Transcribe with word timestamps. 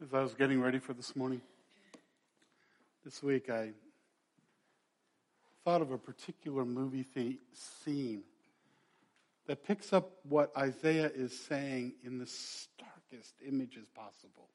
As 0.00 0.14
I 0.14 0.22
was 0.22 0.32
getting 0.32 0.60
ready 0.60 0.78
for 0.78 0.92
this 0.92 1.16
morning, 1.16 1.40
this 3.04 3.20
week, 3.20 3.50
I 3.50 3.70
thought 5.64 5.82
of 5.82 5.90
a 5.90 5.98
particular 5.98 6.64
movie 6.64 7.04
scene 7.52 8.22
that 9.48 9.64
picks 9.64 9.92
up 9.92 10.12
what 10.22 10.56
Isaiah 10.56 11.10
is 11.12 11.36
saying 11.36 11.94
in 12.04 12.18
the 12.18 12.26
starkest 12.26 13.34
images 13.44 13.88
possible. 13.88 14.46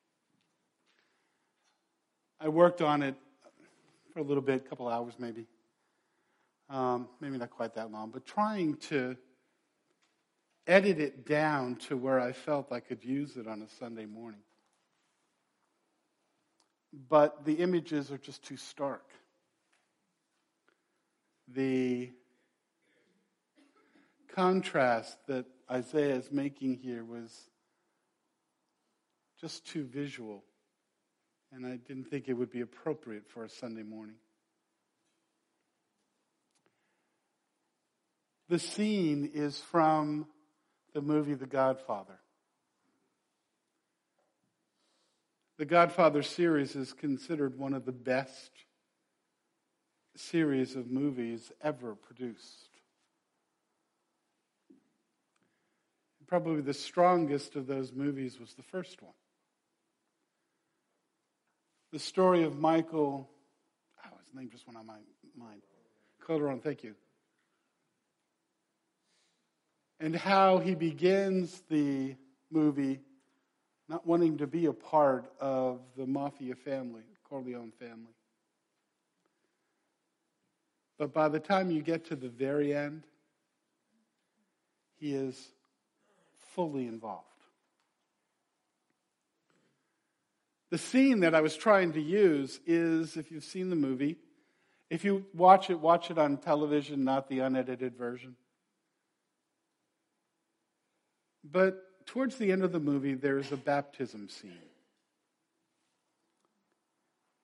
I 2.39 2.48
worked 2.48 2.82
on 2.82 3.04
it 3.04 3.16
for 4.14 4.20
a 4.20 4.23
little 4.23 4.44
bit, 4.44 4.64
a 4.66 4.70
couple 4.70 4.88
hours 4.88 5.16
maybe. 5.20 5.46
Um, 6.70 7.10
maybe 7.20 7.38
not 7.38 7.50
quite 7.50 7.75
that 7.75 7.91
long, 7.91 8.12
but 8.12 8.25
trying 8.25 8.78
to 8.78 9.18
edit 10.68 11.00
it 11.00 11.28
down 11.28 11.75
to 11.88 11.98
where 11.98 12.21
I 12.21 12.32
felt 12.32 12.71
I 12.71 12.80
could 12.80 13.04
use 13.04 13.36
it 13.36 13.46
on 13.46 13.62
a 13.62 13.68
Sunday 13.78 14.05
morning. 14.05 14.39
But 16.93 17.43
the 17.43 17.55
images 17.55 18.11
are 18.11 18.20
just 18.20 18.43
too 18.43 18.57
stark. 18.57 19.09
The 21.47 22.11
contrast 24.35 25.17
that 25.27 25.45
Isaiah 25.69 26.16
is 26.16 26.31
making 26.31 26.75
here 26.75 27.03
was 27.03 27.49
just 29.41 29.66
too 29.66 29.83
visual, 29.83 30.43
and 31.52 31.66
I 31.66 31.77
didn't 31.77 32.05
think 32.05 32.27
it 32.27 32.33
would 32.33 32.52
be 32.52 32.61
appropriate 32.61 33.27
for 33.27 33.44
a 33.44 33.49
Sunday 33.49 33.83
morning. 33.83 34.16
The 38.49 38.59
scene 38.59 39.31
is 39.33 39.59
from 39.59 40.27
the 40.94 41.02
movie 41.02 41.33
The 41.33 41.47
Godfather. 41.47 42.19
The 45.63 45.70
Godfather 45.70 46.23
series 46.23 46.76
is 46.76 46.91
considered 46.91 47.58
one 47.58 47.73
of 47.73 47.85
the 47.85 47.94
best 47.94 48.52
series 50.14 50.75
of 50.75 50.92
movies 50.92 51.53
ever 51.61 51.95
produced. 51.95 52.67
Probably 56.28 56.59
the 56.59 56.73
strongest 56.73 57.56
of 57.56 57.66
those 57.66 57.94
movies 57.94 58.41
was 58.41 58.53
the 58.56 58.61
first 58.61 59.02
one. 59.02 59.14
The 61.94 62.00
story 62.00 62.44
of 62.44 62.59
Michael, 62.59 63.30
oh, 64.06 64.17
his 64.25 64.36
name 64.36 64.50
just 64.52 64.67
went 64.67 64.78
on 64.78 64.86
my 64.86 64.95
mind. 65.38 65.61
Corleone, 66.19 66.59
thank 66.59 66.84
you. 66.84 66.94
And 70.02 70.14
how 70.14 70.58
he 70.58 70.75
begins 70.75 71.64
the 71.69 72.17
movie 72.52 73.00
not 73.89 74.08
wanting 74.08 74.38
to 74.38 74.48
be 74.48 74.66
a 74.66 74.73
part 74.73 75.26
of 75.39 75.81
the 75.98 76.06
mafia 76.06 76.56
family, 76.56 77.03
Corleone 77.28 77.72
family. 77.80 78.14
But 80.98 81.14
by 81.14 81.30
the 81.30 81.40
time 81.40 81.72
you 81.72 81.81
get 81.81 82.06
to 82.06 82.16
the 82.16 82.30
very 82.30 82.73
end, 82.73 83.03
he 84.95 85.14
is 85.14 85.52
fully 86.53 86.88
involved. 86.88 87.28
The 90.70 90.78
scene 90.78 91.20
that 91.20 91.36
I 91.36 91.42
was 91.42 91.56
trying 91.56 91.94
to 91.94 92.02
use 92.02 92.59
is 92.66 93.18
if 93.18 93.31
you've 93.31 93.44
seen 93.44 93.70
the 93.70 93.75
movie, 93.75 94.18
if 94.90 95.03
you 95.03 95.25
watch 95.34 95.70
it, 95.70 95.80
watch 95.80 96.09
it 96.09 96.18
on 96.18 96.38
television, 96.38 97.03
not 97.03 97.28
the 97.28 97.40
unedited 97.40 97.95
version. 97.95 98.36
But 101.44 101.84
towards 102.06 102.38
the 102.38 102.52
end 102.52 102.64
of 102.64 102.72
the 102.72 102.80
movie, 102.80 103.14
there's 103.14 103.52
a 103.52 103.58
baptism 103.58 104.30
scene 104.30 104.52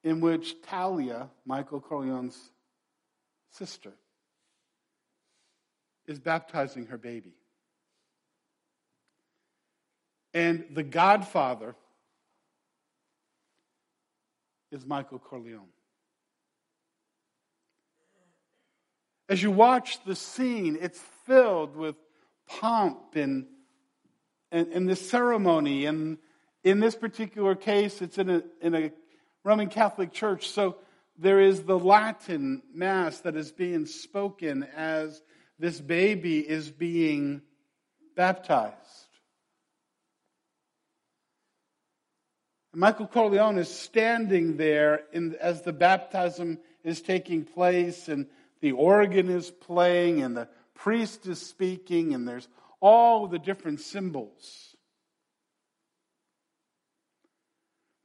in 0.04 0.22
which 0.22 0.62
Talia, 0.62 1.30
Michael 1.46 1.82
Corleone's 1.82 2.38
sister, 3.52 3.92
is 6.08 6.20
baptizing 6.20 6.88
her 6.88 6.98
baby. 6.98 7.34
And 10.34 10.66
the 10.74 10.84
godfather 10.84 11.76
is 14.72 14.86
Michael 14.86 15.20
Corleone. 15.20 15.74
As 19.28 19.44
you 19.44 19.52
watch 19.52 20.04
the 20.06 20.16
scene, 20.16 20.78
it's 20.80 21.00
filled 21.26 21.76
with 21.76 21.96
pomp 22.48 23.16
and 23.16 23.46
and, 24.52 24.68
and 24.68 24.90
this 24.90 25.10
ceremony. 25.10 25.86
And 25.86 26.18
in 26.64 26.80
this 26.80 26.96
particular 26.96 27.56
case, 27.56 28.02
it's 28.02 28.18
in 28.18 28.30
a, 28.30 28.44
in 28.62 28.76
a 28.76 28.92
Roman 29.44 29.70
Catholic 29.70 30.12
church. 30.12 30.50
So 30.50 30.78
there 31.18 31.40
is 31.40 31.64
the 31.64 31.78
Latin 31.78 32.62
Mass 32.74 33.20
that 33.22 33.36
is 33.36 33.52
being 33.52 33.86
spoken 33.86 34.64
as 34.76 35.22
this 35.58 35.80
baby 35.82 36.40
is 36.40 36.70
being 36.70 37.42
baptized. 38.16 38.76
Michael 42.74 43.08
Corleone 43.08 43.58
is 43.58 43.68
standing 43.68 44.58
there 44.58 45.02
in, 45.12 45.36
as 45.42 45.64
the 45.64 45.74
baptism 45.74 46.60
is 46.84 47.02
taking 47.02 47.44
place, 47.44 48.08
and 48.08 48.28
the 48.62 48.74
organ 48.74 49.30
is 49.30 49.50
playing, 49.50 50.22
and 50.22 50.38
the 50.38 50.48
priest 50.76 51.26
is 51.26 51.42
speaking, 51.42 52.14
and 52.14 52.28
there's 52.28 52.48
all 52.80 53.28
the 53.28 53.40
different 53.40 53.80
symbols. 53.82 54.76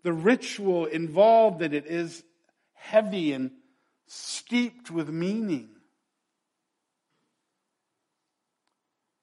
The 0.03 0.13
ritual 0.13 0.85
involved 0.87 1.63
in 1.63 1.73
it 1.73 1.87
is 1.87 2.23
heavy 2.75 3.33
and 3.33 3.51
steeped 4.07 4.91
with 4.91 5.09
meaning. 5.09 5.71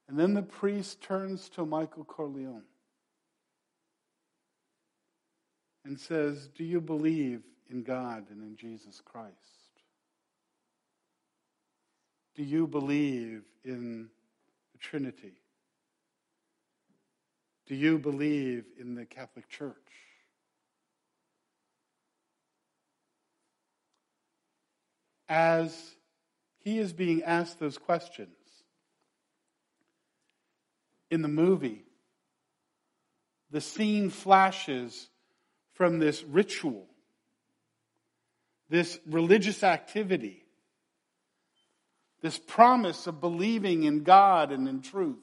And 0.07 0.19
then 0.19 0.33
the 0.33 0.41
priest 0.41 1.01
turns 1.01 1.47
to 1.49 1.65
Michael 1.65 2.03
Corleone 2.03 2.63
and 5.85 5.99
says, 5.99 6.49
Do 6.57 6.63
you 6.63 6.81
believe 6.81 7.43
in 7.69 7.83
God 7.83 8.25
and 8.29 8.43
in 8.43 8.55
Jesus 8.57 9.01
Christ? 9.05 9.35
Do 12.35 12.43
you 12.43 12.67
believe 12.67 13.43
in 13.63 14.09
the 14.73 14.79
Trinity? 14.79 15.40
Do 17.67 17.75
you 17.75 17.97
believe 17.97 18.65
in 18.79 18.95
the 18.95 19.05
Catholic 19.05 19.47
Church? 19.47 19.75
As 25.29 25.95
he 26.59 26.77
is 26.77 26.91
being 26.91 27.23
asked 27.23 27.59
those 27.59 27.77
questions 27.77 28.29
in 31.09 31.21
the 31.21 31.27
movie, 31.27 31.85
the 33.49 33.61
scene 33.61 34.09
flashes 34.09 35.09
from 35.73 35.99
this 35.99 36.23
ritual, 36.23 36.87
this 38.69 38.99
religious 39.05 39.63
activity, 39.63 40.43
this 42.21 42.37
promise 42.37 43.07
of 43.07 43.19
believing 43.19 43.83
in 43.83 44.03
God 44.03 44.51
and 44.51 44.67
in 44.67 44.81
truth. 44.81 45.17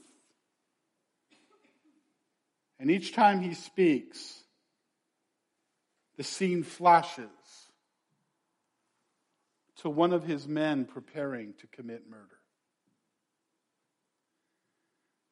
And 2.81 2.91
each 2.91 3.13
time 3.13 3.41
he 3.41 3.55
speaks, 3.55 4.45
the 6.17 6.23
scene 6.23 6.63
flashes 6.63 7.29
to 9.79 9.91
one 9.91 10.13
of 10.13 10.25
his 10.25 10.47
men 10.47 10.85
preparing 10.85 11.55
to 11.61 11.67
commit 11.69 12.09
murder. 12.09 12.25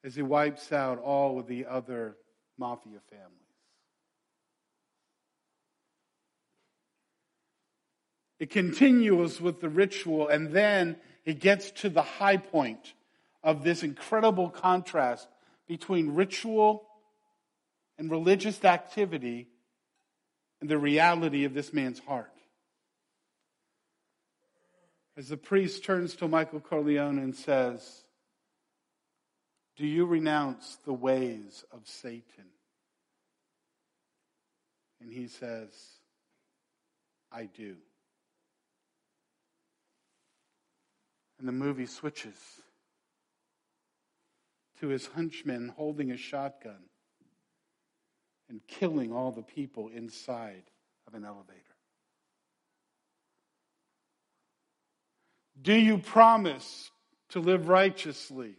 As 0.04 0.14
he 0.14 0.22
wipes 0.22 0.72
out 0.72 0.98
all 0.98 1.38
of 1.38 1.46
the 1.46 1.66
other 1.66 2.16
mafia 2.58 3.00
families. 3.10 3.32
It 8.38 8.50
continues 8.50 9.41
with 9.41 9.60
the 9.60 9.68
ritual, 9.68 10.28
and 10.28 10.53
then 10.53 10.97
it 11.24 11.41
gets 11.41 11.71
to 11.82 11.88
the 11.88 12.03
high 12.03 12.36
point 12.36 12.92
of 13.42 13.65
this 13.65 13.82
incredible 13.82 14.50
contrast 14.50 15.26
between 15.66 16.15
ritual 16.15 16.86
and 17.98 18.10
religious 18.10 18.65
activity 18.65 19.48
and 20.60 20.69
the 20.69 20.78
reality 20.78 21.45
of 21.45 21.54
this 21.54 21.72
man's 21.72 21.98
heart. 22.01 22.33
As 25.16 25.28
the 25.28 25.37
priest 25.37 25.84
turns 25.84 26.15
to 26.16 26.28
Michael 26.28 26.60
Corleone 26.60 27.19
and 27.19 27.34
says, 27.34 28.04
Do 29.77 29.87
you 29.87 30.04
renounce 30.04 30.78
the 30.84 30.93
ways 30.93 31.65
of 31.72 31.81
Satan? 31.84 32.51
And 35.01 35.10
he 35.10 35.28
says, 35.28 35.71
I 37.33 37.47
do. 37.47 37.77
And 41.39 41.48
the 41.48 41.53
movie 41.53 41.87
switches 41.87 42.37
to 44.81 44.89
his 44.89 45.07
henchman 45.09 45.72
holding 45.77 46.10
a 46.10 46.16
shotgun 46.16 46.84
and 48.48 48.60
killing 48.66 49.13
all 49.13 49.33
the 49.33 49.43
people 49.43 49.89
inside 49.89 50.63
of 51.07 51.15
an 51.15 51.25
elevator? 51.25 51.60
Do 55.60 55.75
you 55.75 55.98
promise 55.98 56.91
to 57.31 57.41
live 57.41 57.69
righteously 57.69 58.54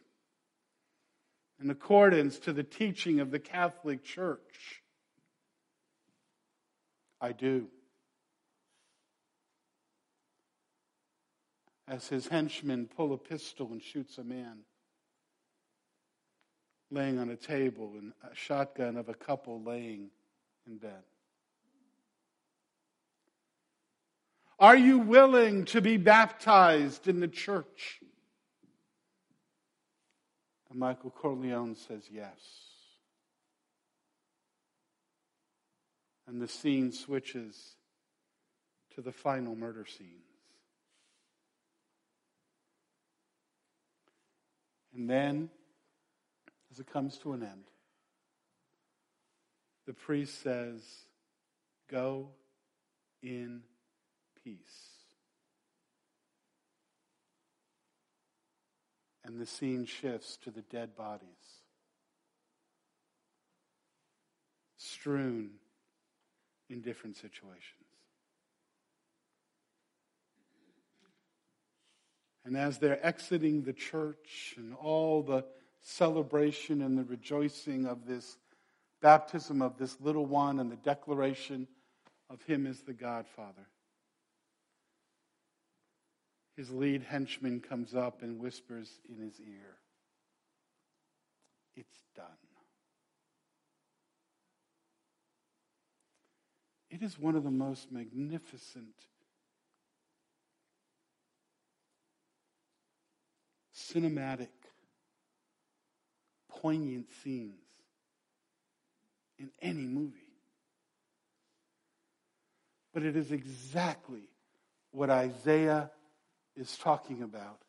in 1.61 1.69
accordance 1.69 2.39
to 2.39 2.53
the 2.53 2.63
teaching 2.63 3.19
of 3.19 3.31
the 3.31 3.39
Catholic 3.39 4.03
Church? 4.03 4.81
I 7.21 7.31
do. 7.31 7.67
As 11.87 12.07
his 12.07 12.27
henchmen 12.27 12.89
pull 12.93 13.13
a 13.13 13.17
pistol 13.17 13.71
and 13.71 13.81
shoots 13.81 14.17
a 14.17 14.23
man 14.23 14.59
laying 16.89 17.19
on 17.19 17.29
a 17.29 17.35
table 17.35 17.93
and 17.97 18.13
a 18.23 18.35
shotgun 18.35 18.97
of 18.97 19.09
a 19.09 19.13
couple 19.13 19.61
laying 19.61 20.09
in 20.65 20.77
bed. 20.77 21.03
Are 24.59 24.75
you 24.75 24.99
willing 24.99 25.65
to 25.65 25.81
be 25.81 25.97
baptized 25.97 27.07
in 27.07 27.19
the 27.19 27.27
church? 27.27 27.99
And 30.69 30.79
Michael 30.79 31.11
Corleone 31.11 31.75
says 31.75 32.03
yes. 32.11 32.39
And 36.27 36.41
the 36.41 36.47
scene 36.47 36.91
switches 36.91 37.75
to 38.95 39.01
the 39.01 39.11
final 39.11 39.55
murder 39.55 39.85
scenes. 39.85 40.11
And 44.95 45.07
then, 45.07 45.49
as 46.77 46.81
it 46.81 46.93
comes 46.93 47.17
to 47.17 47.33
an 47.33 47.41
end, 47.41 47.63
the 49.87 49.93
priest 49.93 50.43
says, 50.43 50.81
Go 51.89 52.29
in 53.23 53.61
peace. 54.43 54.59
And 59.25 59.39
the 59.39 59.45
scene 59.47 59.85
shifts 59.85 60.37
to 60.43 60.51
the 60.51 60.61
dead 60.61 60.95
bodies, 60.95 61.27
strewn 64.77 65.49
in 66.69 66.81
different 66.81 67.15
situations. 67.15 67.63
And 72.45 72.55
as 72.55 72.77
they're 72.77 73.03
exiting 73.03 73.63
the 73.63 73.73
church 73.73 74.53
and 74.57 74.75
all 74.75 75.23
the 75.23 75.43
celebration 75.87 76.81
and 76.81 76.97
the 76.97 77.03
rejoicing 77.05 77.85
of 77.85 78.05
this 78.05 78.37
baptism 79.01 79.61
of 79.61 79.77
this 79.77 79.95
little 80.01 80.25
one 80.25 80.59
and 80.59 80.69
the 80.69 80.75
declaration 80.77 81.65
of 82.29 82.43
him 82.43 82.67
as 82.67 82.81
the 82.81 82.93
Godfather, 82.93 83.67
his 86.57 86.69
lead 86.71 87.03
henchman 87.03 87.61
comes 87.61 87.95
up 87.95 88.21
and 88.21 88.39
whispers 88.39 88.99
in 89.07 89.23
his 89.23 89.39
ear, 89.39 89.77
It's 91.77 92.03
done. 92.15 92.25
It 96.89 97.01
is 97.01 97.17
one 97.17 97.35
of 97.35 97.43
the 97.43 97.51
most 97.51 97.91
magnificent, 97.91 98.95
cinematic, 103.73 104.47
poignant 106.61 107.07
scenes 107.23 107.53
in 109.39 109.49
any 109.61 109.85
movie. 109.85 110.17
But 112.93 113.03
it 113.03 113.15
is 113.15 113.31
exactly 113.31 114.23
what 114.91 115.09
Isaiah 115.09 115.91
is 116.55 116.75
talking 116.77 117.21
about 117.21 117.59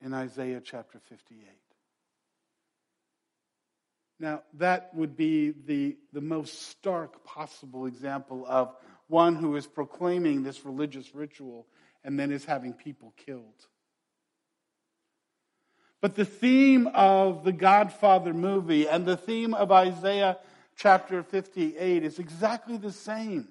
in 0.00 0.12
Isaiah 0.12 0.60
chapter 0.64 0.98
58. 0.98 1.46
Now, 4.18 4.42
that 4.54 4.94
would 4.94 5.16
be 5.16 5.54
the, 5.66 5.96
the 6.12 6.20
most 6.20 6.68
stark 6.68 7.24
possible 7.24 7.86
example 7.86 8.44
of 8.46 8.74
one 9.08 9.34
who 9.34 9.56
is 9.56 9.66
proclaiming 9.66 10.42
this 10.42 10.64
religious 10.64 11.14
ritual 11.14 11.66
and 12.04 12.18
then 12.18 12.30
is 12.30 12.44
having 12.44 12.74
people 12.74 13.14
killed. 13.16 13.66
But 16.00 16.14
the 16.14 16.24
theme 16.24 16.86
of 16.88 17.44
the 17.44 17.52
Godfather 17.52 18.32
movie 18.32 18.88
and 18.88 19.04
the 19.04 19.16
theme 19.16 19.52
of 19.52 19.70
Isaiah 19.70 20.38
chapter 20.76 21.22
58 21.22 22.02
is 22.02 22.18
exactly 22.18 22.78
the 22.78 22.92
same 22.92 23.48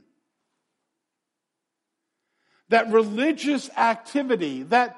that 2.69 2.91
religious 2.91 3.69
activity, 3.75 4.63
that 4.63 4.95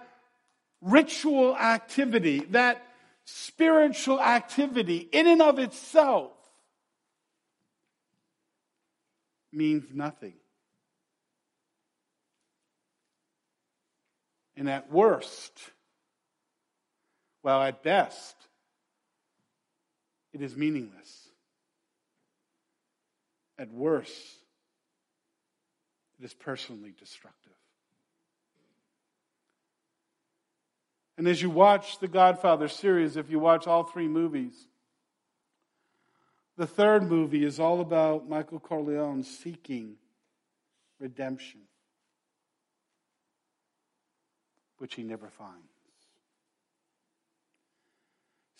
ritual 0.81 1.55
activity, 1.55 2.39
that 2.51 2.85
spiritual 3.25 4.19
activity 4.19 4.97
in 5.11 5.27
and 5.27 5.41
of 5.41 5.57
itself 5.57 6.31
means 9.51 9.85
nothing. 9.93 10.33
And 14.55 14.69
at 14.69 14.91
worst, 14.91 15.53
well, 17.43 17.61
at 17.61 17.83
best, 17.83 18.35
it 20.33 20.41
is 20.41 20.55
meaningless. 20.55 21.29
At 23.57 23.71
worst, 23.71 24.11
it 26.19 26.25
is 26.25 26.33
personally 26.33 26.93
destructive. 26.97 27.51
And 31.17 31.27
as 31.27 31.41
you 31.41 31.49
watch 31.49 31.99
the 31.99 32.07
Godfather 32.07 32.67
series, 32.67 33.17
if 33.17 33.29
you 33.29 33.39
watch 33.39 33.67
all 33.67 33.83
three 33.83 34.07
movies, 34.07 34.55
the 36.57 36.67
third 36.67 37.03
movie 37.03 37.43
is 37.43 37.59
all 37.59 37.81
about 37.81 38.29
Michael 38.29 38.59
Corleone 38.59 39.23
seeking 39.23 39.95
redemption, 40.99 41.61
which 44.77 44.95
he 44.95 45.03
never 45.03 45.27
finds. 45.29 45.70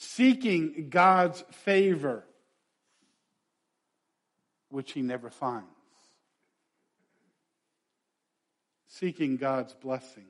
Seeking 0.04 0.88
God's 0.90 1.44
favor, 1.52 2.24
which 4.70 4.94
he 4.94 5.04
never 5.04 5.30
finds. 5.30 5.68
Seeking 8.88 9.38
God's 9.38 9.76
blessing, 9.76 10.26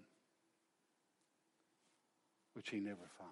which 2.54 2.70
he 2.70 2.82
never 2.82 2.98
finds. 3.18 3.32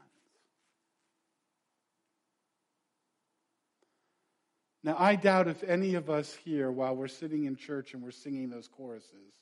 Now, 4.81 4.95
I 4.97 5.17
doubt 5.17 5.49
if 5.49 5.61
any 5.65 5.95
of 5.95 6.09
us 6.09 6.33
here, 6.45 6.71
while 6.71 6.95
we're 6.95 7.09
sitting 7.09 7.43
in 7.43 7.57
church 7.57 7.93
and 7.93 8.01
we're 8.01 8.11
singing 8.11 8.49
those 8.49 8.69
choruses, 8.69 9.33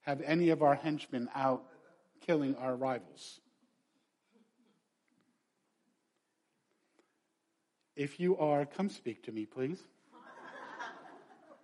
have 0.00 0.20
any 0.22 0.48
of 0.48 0.62
our 0.64 0.74
henchmen 0.74 1.28
out 1.32 1.62
killing 2.26 2.56
our 2.56 2.74
rivals. 2.74 3.40
If 7.98 8.20
you 8.20 8.38
are, 8.38 8.64
come 8.64 8.90
speak 8.90 9.24
to 9.24 9.32
me, 9.32 9.44
please. 9.44 9.82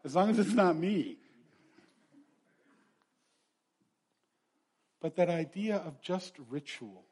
As 0.04 0.16
long 0.16 0.30
as 0.30 0.40
it's 0.40 0.52
not 0.52 0.76
me. 0.76 1.16
But 5.00 5.14
that 5.14 5.30
idea 5.30 5.76
of 5.76 6.00
just 6.02 6.34
ritual 6.50 7.04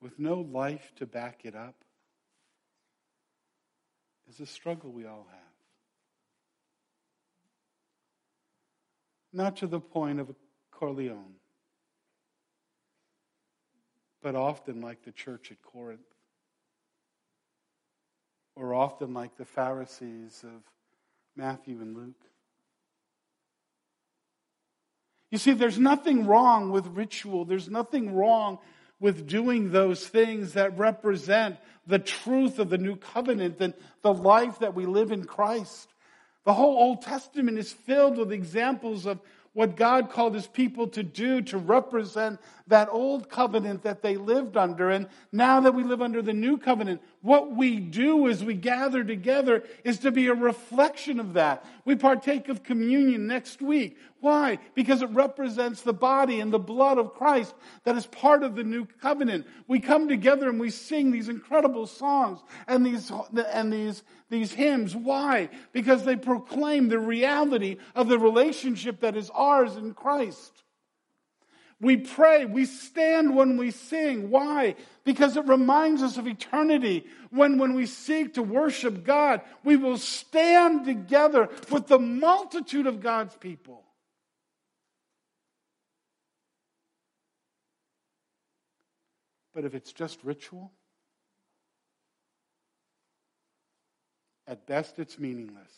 with 0.00 0.20
no 0.20 0.34
life 0.38 0.92
to 0.98 1.06
back 1.06 1.40
it 1.42 1.56
up 1.56 1.74
is 4.28 4.38
a 4.38 4.46
struggle 4.46 4.92
we 4.92 5.04
all 5.04 5.26
have. 5.28 5.40
Not 9.32 9.56
to 9.56 9.66
the 9.66 9.80
point 9.80 10.20
of 10.20 10.30
a 10.30 10.34
Corleone, 10.70 11.34
but 14.22 14.36
often 14.36 14.80
like 14.80 15.04
the 15.04 15.10
church 15.10 15.50
at 15.50 15.60
Corinth, 15.60 16.13
or 18.56 18.74
often 18.74 19.14
like 19.14 19.36
the 19.36 19.44
Pharisees 19.44 20.44
of 20.44 20.62
Matthew 21.36 21.80
and 21.80 21.96
Luke. 21.96 22.24
You 25.30 25.38
see, 25.38 25.52
there's 25.52 25.78
nothing 25.78 26.26
wrong 26.26 26.70
with 26.70 26.86
ritual. 26.86 27.44
There's 27.44 27.68
nothing 27.68 28.14
wrong 28.14 28.58
with 29.00 29.26
doing 29.26 29.72
those 29.72 30.06
things 30.06 30.52
that 30.52 30.78
represent 30.78 31.56
the 31.86 31.98
truth 31.98 32.58
of 32.58 32.70
the 32.70 32.78
new 32.78 32.96
covenant 32.96 33.60
and 33.60 33.74
the 34.02 34.14
life 34.14 34.60
that 34.60 34.74
we 34.74 34.86
live 34.86 35.10
in 35.10 35.24
Christ. 35.24 35.88
The 36.44 36.54
whole 36.54 36.76
Old 36.76 37.02
Testament 37.02 37.58
is 37.58 37.72
filled 37.72 38.16
with 38.16 38.32
examples 38.32 39.06
of 39.06 39.18
what 39.54 39.76
God 39.76 40.10
called 40.10 40.34
his 40.34 40.46
people 40.46 40.88
to 40.88 41.02
do 41.02 41.40
to 41.42 41.58
represent 41.58 42.40
that 42.66 42.88
old 42.90 43.28
covenant 43.28 43.82
that 43.84 44.02
they 44.02 44.16
lived 44.16 44.56
under. 44.56 44.90
And 44.90 45.08
now 45.32 45.60
that 45.60 45.74
we 45.74 45.84
live 45.84 46.02
under 46.02 46.22
the 46.22 46.32
new 46.32 46.58
covenant, 46.58 47.00
What 47.24 47.56
we 47.56 47.80
do 47.80 48.28
as 48.28 48.44
we 48.44 48.52
gather 48.52 49.02
together 49.02 49.64
is 49.82 50.00
to 50.00 50.10
be 50.10 50.26
a 50.26 50.34
reflection 50.34 51.18
of 51.18 51.32
that. 51.32 51.64
We 51.86 51.96
partake 51.96 52.50
of 52.50 52.62
communion 52.62 53.26
next 53.26 53.62
week. 53.62 53.96
Why? 54.20 54.58
Because 54.74 55.00
it 55.00 55.08
represents 55.08 55.80
the 55.80 55.94
body 55.94 56.40
and 56.40 56.52
the 56.52 56.58
blood 56.58 56.98
of 56.98 57.14
Christ 57.14 57.54
that 57.84 57.96
is 57.96 58.04
part 58.04 58.42
of 58.42 58.56
the 58.56 58.62
new 58.62 58.84
covenant. 59.00 59.46
We 59.66 59.80
come 59.80 60.06
together 60.06 60.50
and 60.50 60.60
we 60.60 60.68
sing 60.68 61.12
these 61.12 61.30
incredible 61.30 61.86
songs 61.86 62.40
and 62.68 62.84
these, 62.84 63.10
and 63.50 63.72
these, 63.72 64.02
these 64.28 64.52
hymns. 64.52 64.94
Why? 64.94 65.48
Because 65.72 66.04
they 66.04 66.16
proclaim 66.16 66.90
the 66.90 66.98
reality 66.98 67.78
of 67.94 68.08
the 68.08 68.18
relationship 68.18 69.00
that 69.00 69.16
is 69.16 69.30
ours 69.30 69.76
in 69.76 69.94
Christ. 69.94 70.63
We 71.80 71.96
pray, 71.96 72.44
we 72.44 72.66
stand 72.66 73.34
when 73.34 73.56
we 73.56 73.70
sing. 73.70 74.30
Why? 74.30 74.76
Because 75.04 75.36
it 75.36 75.46
reminds 75.46 76.02
us 76.02 76.16
of 76.16 76.26
eternity. 76.26 77.06
When, 77.30 77.58
when 77.58 77.74
we 77.74 77.86
seek 77.86 78.34
to 78.34 78.42
worship 78.42 79.04
God, 79.04 79.42
we 79.64 79.76
will 79.76 79.98
stand 79.98 80.86
together 80.86 81.48
with 81.70 81.88
the 81.88 81.98
multitude 81.98 82.86
of 82.86 83.00
God's 83.00 83.36
people. 83.36 83.82
But 89.54 89.64
if 89.64 89.74
it's 89.74 89.92
just 89.92 90.18
ritual, 90.24 90.72
at 94.46 94.66
best 94.66 94.98
it's 94.98 95.18
meaningless. 95.18 95.72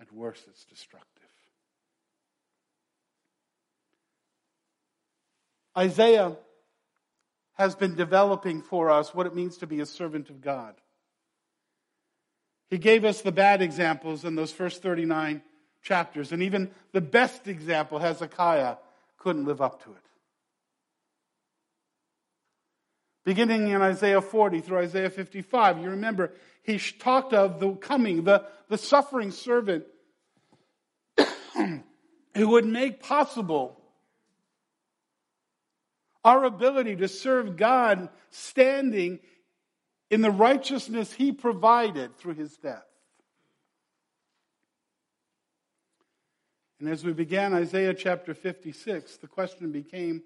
At 0.00 0.12
worst, 0.12 0.44
it's 0.48 0.64
destructive. 0.64 1.13
Isaiah 5.76 6.36
has 7.54 7.74
been 7.74 7.94
developing 7.94 8.62
for 8.62 8.90
us 8.90 9.14
what 9.14 9.26
it 9.26 9.34
means 9.34 9.58
to 9.58 9.66
be 9.66 9.80
a 9.80 9.86
servant 9.86 10.30
of 10.30 10.40
God. 10.40 10.74
He 12.68 12.78
gave 12.78 13.04
us 13.04 13.20
the 13.20 13.32
bad 13.32 13.62
examples 13.62 14.24
in 14.24 14.34
those 14.34 14.52
first 14.52 14.82
39 14.82 15.42
chapters, 15.82 16.32
and 16.32 16.42
even 16.42 16.70
the 16.92 17.00
best 17.00 17.46
example, 17.46 17.98
Hezekiah, 17.98 18.76
couldn't 19.18 19.44
live 19.44 19.60
up 19.60 19.84
to 19.84 19.90
it. 19.90 19.96
Beginning 23.24 23.68
in 23.68 23.80
Isaiah 23.80 24.20
40 24.20 24.60
through 24.60 24.78
Isaiah 24.78 25.10
55, 25.10 25.78
you 25.78 25.90
remember 25.90 26.32
he 26.62 26.78
talked 26.78 27.32
of 27.32 27.60
the 27.60 27.72
coming, 27.72 28.24
the, 28.24 28.44
the 28.68 28.76
suffering 28.76 29.30
servant 29.30 29.84
who 31.54 32.48
would 32.48 32.66
make 32.66 33.02
possible 33.02 33.80
our 36.24 36.44
ability 36.44 36.96
to 36.96 37.08
serve 37.08 37.56
God 37.56 38.08
standing 38.30 39.20
in 40.10 40.22
the 40.22 40.30
righteousness 40.30 41.12
He 41.12 41.32
provided 41.32 42.16
through 42.16 42.34
His 42.34 42.56
death. 42.56 42.86
And 46.80 46.88
as 46.88 47.04
we 47.04 47.12
began 47.12 47.54
Isaiah 47.54 47.94
chapter 47.94 48.34
56, 48.34 49.16
the 49.18 49.26
question 49.26 49.72
became 49.72 50.22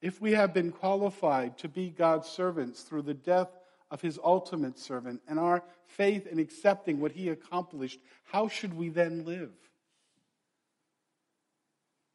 if 0.00 0.20
we 0.20 0.32
have 0.32 0.54
been 0.54 0.72
qualified 0.72 1.58
to 1.58 1.68
be 1.68 1.90
God's 1.90 2.28
servants 2.28 2.82
through 2.82 3.02
the 3.02 3.14
death 3.14 3.50
of 3.90 4.00
his 4.00 4.18
ultimate 4.22 4.78
servant 4.78 5.20
and 5.28 5.38
our 5.38 5.62
faith 5.86 6.26
in 6.26 6.38
accepting 6.38 7.00
what 7.00 7.12
he 7.12 7.28
accomplished, 7.28 7.98
how 8.24 8.48
should 8.48 8.72
we 8.72 8.88
then 8.88 9.24
live? 9.24 9.52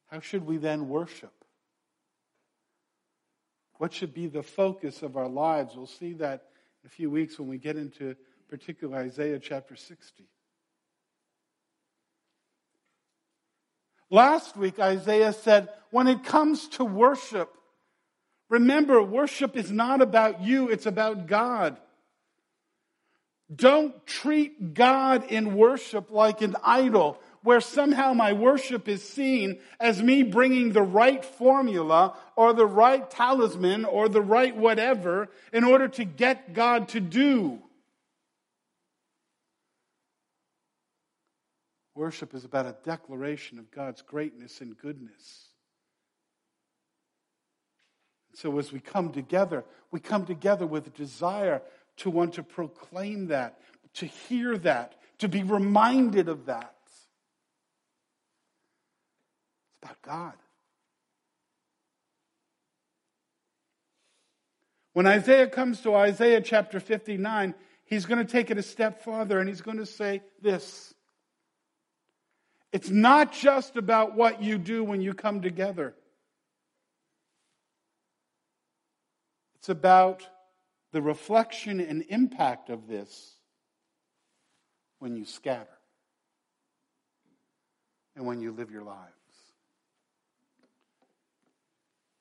How 0.07 0.19
should 0.19 0.45
we 0.45 0.57
then 0.57 0.87
worship? 0.87 1.34
What 3.77 3.93
should 3.93 4.13
be 4.13 4.27
the 4.27 4.43
focus 4.43 5.01
of 5.01 5.17
our 5.17 5.27
lives? 5.27 5.75
We'll 5.75 5.87
see 5.87 6.13
that 6.13 6.45
in 6.83 6.87
a 6.87 6.89
few 6.89 7.09
weeks 7.09 7.37
when 7.37 7.49
we 7.49 7.57
get 7.57 7.75
into 7.75 8.15
particular 8.49 8.97
Isaiah 8.97 9.39
chapter 9.39 9.75
60. 9.75 10.25
Last 14.09 14.55
week, 14.55 14.79
Isaiah 14.79 15.33
said, 15.33 15.69
when 15.89 16.07
it 16.07 16.23
comes 16.23 16.67
to 16.69 16.85
worship, 16.85 17.53
remember, 18.49 19.01
worship 19.01 19.57
is 19.57 19.71
not 19.71 20.01
about 20.01 20.41
you, 20.41 20.69
it's 20.69 20.85
about 20.85 21.27
God. 21.27 21.77
Don't 23.53 24.05
treat 24.07 24.73
God 24.73 25.25
in 25.31 25.55
worship 25.55 26.11
like 26.11 26.41
an 26.41 26.55
idol 26.63 27.19
where 27.45 27.61
somehow 27.61 28.11
my 28.11 28.33
worship 28.33 28.87
is 28.87 29.07
seen 29.07 29.59
as 29.79 30.01
me 30.01 30.23
bringing 30.23 30.71
the 30.71 30.81
right 30.81 31.23
formula 31.23 32.17
or 32.35 32.53
the 32.53 32.65
right 32.65 33.09
talisman 33.09 33.85
or 33.85 34.09
the 34.09 34.21
right 34.21 34.57
whatever 34.57 35.29
in 35.53 35.63
order 35.63 35.87
to 35.87 36.03
get 36.03 36.53
God 36.53 36.89
to 36.89 36.99
do. 36.99 37.61
Worship 41.93 42.33
is 42.33 42.43
about 42.43 42.65
a 42.65 42.75
declaration 42.83 43.59
of 43.59 43.69
God's 43.69 44.01
greatness 44.01 44.59
and 44.59 44.75
goodness. 44.77 45.49
So 48.33 48.57
as 48.57 48.73
we 48.73 48.79
come 48.79 49.13
together, 49.13 49.63
we 49.91 49.99
come 49.99 50.25
together 50.25 50.65
with 50.65 50.87
a 50.87 50.89
desire 50.89 51.61
to 51.97 52.09
want 52.09 52.33
to 52.33 52.43
proclaim 52.43 53.27
that, 53.27 53.59
to 53.93 54.07
hear 54.07 54.57
that, 54.57 54.95
to 55.19 55.29
be 55.29 55.43
reminded 55.43 56.27
of 56.27 56.47
that. 56.47 56.74
About 59.85 60.01
God. 60.01 60.33
When 64.93 65.05
Isaiah 65.05 65.47
comes 65.47 65.81
to 65.81 65.93
Isaiah 65.93 66.41
chapter 66.41 66.79
59, 66.79 67.53
he's 67.85 68.05
going 68.05 68.25
to 68.25 68.31
take 68.31 68.49
it 68.49 68.57
a 68.57 68.63
step 68.63 69.03
farther 69.03 69.39
and 69.39 69.47
he's 69.47 69.61
going 69.61 69.77
to 69.77 69.85
say 69.85 70.21
this. 70.41 70.93
It's 72.71 72.89
not 72.89 73.31
just 73.31 73.77
about 73.77 74.15
what 74.15 74.41
you 74.41 74.57
do 74.57 74.83
when 74.83 75.01
you 75.01 75.13
come 75.13 75.41
together. 75.41 75.93
It's 79.55 79.69
about 79.69 80.27
the 80.91 81.01
reflection 81.01 81.79
and 81.79 82.03
impact 82.09 82.69
of 82.69 82.87
this 82.87 83.35
when 84.99 85.15
you 85.15 85.25
scatter 85.25 85.67
and 88.15 88.25
when 88.25 88.39
you 88.39 88.51
live 88.51 88.71
your 88.71 88.83
lives. 88.83 89.24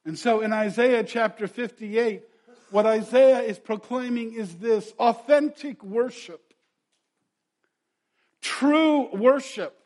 And 0.05 0.19
so 0.19 0.41
in 0.41 0.53
Isaiah 0.53 1.03
chapter 1.03 1.47
58, 1.47 2.23
what 2.71 2.87
Isaiah 2.87 3.41
is 3.41 3.59
proclaiming 3.59 4.35
is 4.35 4.57
this 4.57 4.93
authentic 4.99 5.83
worship, 5.83 6.53
true 8.43 9.09
worship, 9.15 9.77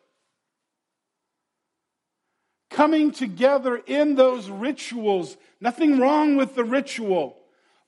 coming 2.71 3.11
together 3.11 3.77
in 3.77 4.15
those 4.15 4.49
rituals. 4.49 5.37
Nothing 5.61 5.99
wrong 5.99 6.37
with 6.37 6.55
the 6.55 6.65
ritual, 6.65 7.37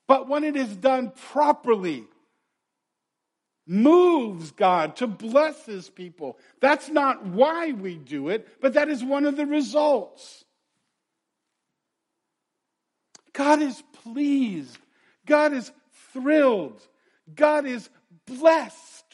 but 0.07 0.29
when 0.29 0.45
it 0.45 0.57
is 0.57 0.77
done 0.77 1.13
properly, 1.31 2.05
moves 3.67 4.51
God 4.51 4.97
to 4.97 5.07
bless 5.07 5.65
his 5.65 5.89
people. 5.89 6.39
That's 6.61 6.89
not 6.89 7.25
why 7.25 7.73
we 7.73 7.97
do 7.97 8.29
it, 8.29 8.49
but 8.61 8.75
that 8.75 8.89
is 8.89 9.03
one 9.03 9.25
of 9.25 9.37
the 9.37 9.47
results. 9.47 10.45
God 13.33 13.63
is 13.63 13.83
pleased. 14.03 14.79
God 15.27 15.53
is 15.53 15.71
thrilled. 16.13 16.81
God 17.35 17.67
is 17.67 17.89
blessed 18.27 19.05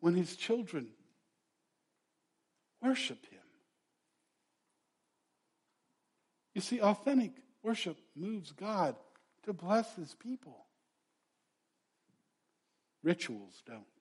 when 0.00 0.14
his 0.14 0.36
children 0.36 0.88
worship 2.80 3.24
him. 3.30 3.40
You 6.54 6.60
see, 6.60 6.80
authentic 6.80 7.32
worship 7.62 7.96
moves 8.14 8.52
God 8.52 8.96
to 9.44 9.52
bless 9.52 9.94
his 9.94 10.14
people. 10.14 10.66
Rituals 13.02 13.62
don't. 13.66 13.91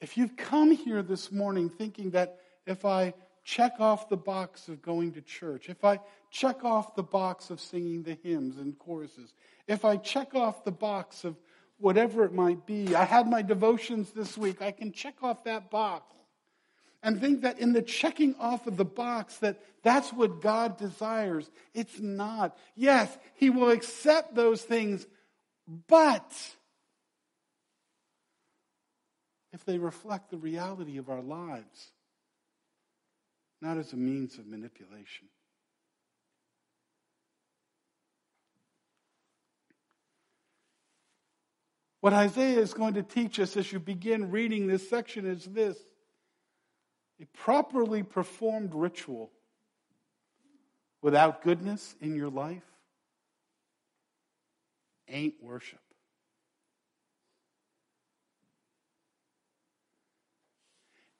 If 0.00 0.16
you've 0.16 0.36
come 0.36 0.70
here 0.70 1.02
this 1.02 1.30
morning 1.30 1.68
thinking 1.68 2.10
that 2.10 2.38
if 2.66 2.84
I 2.84 3.14
check 3.44 3.74
off 3.80 4.08
the 4.08 4.16
box 4.16 4.68
of 4.68 4.80
going 4.80 5.12
to 5.12 5.20
church, 5.20 5.68
if 5.68 5.84
I 5.84 6.00
check 6.30 6.64
off 6.64 6.94
the 6.94 7.02
box 7.02 7.50
of 7.50 7.60
singing 7.60 8.02
the 8.02 8.16
hymns 8.22 8.56
and 8.56 8.78
choruses, 8.78 9.34
if 9.66 9.84
I 9.84 9.96
check 9.96 10.34
off 10.34 10.64
the 10.64 10.72
box 10.72 11.24
of 11.24 11.36
whatever 11.78 12.24
it 12.24 12.32
might 12.32 12.66
be, 12.66 12.94
I 12.94 13.04
had 13.04 13.28
my 13.28 13.42
devotions 13.42 14.12
this 14.12 14.38
week, 14.38 14.62
I 14.62 14.70
can 14.70 14.92
check 14.92 15.22
off 15.22 15.44
that 15.44 15.70
box 15.70 16.14
and 17.02 17.20
think 17.20 17.42
that 17.42 17.58
in 17.58 17.72
the 17.72 17.82
checking 17.82 18.34
off 18.36 18.66
of 18.66 18.76
the 18.76 18.84
box 18.84 19.38
that 19.38 19.60
that's 19.82 20.12
what 20.12 20.42
God 20.42 20.76
desires. 20.76 21.50
It's 21.74 21.98
not. 21.98 22.56
Yes, 22.74 23.16
he 23.34 23.50
will 23.50 23.70
accept 23.70 24.34
those 24.34 24.62
things, 24.62 25.06
but 25.88 26.32
if 29.52 29.64
they 29.64 29.78
reflect 29.78 30.30
the 30.30 30.36
reality 30.36 30.98
of 30.98 31.08
our 31.08 31.22
lives. 31.22 31.92
not 33.62 33.76
as 33.76 33.92
a 33.92 33.96
means 33.96 34.38
of 34.38 34.46
manipulation. 34.46 35.28
What 42.00 42.14
Isaiah 42.14 42.58
is 42.58 42.72
going 42.72 42.94
to 42.94 43.02
teach 43.02 43.38
us 43.38 43.56
as 43.58 43.70
you 43.70 43.78
begin 43.78 44.30
reading 44.30 44.66
this 44.66 44.88
section 44.88 45.26
is 45.26 45.44
this 45.44 45.76
a 47.20 47.26
properly 47.36 48.02
performed 48.02 48.74
ritual 48.74 49.30
without 51.02 51.42
goodness 51.42 51.94
in 52.00 52.14
your 52.14 52.30
life 52.30 52.62
ain't 55.06 55.34
worship. 55.42 55.80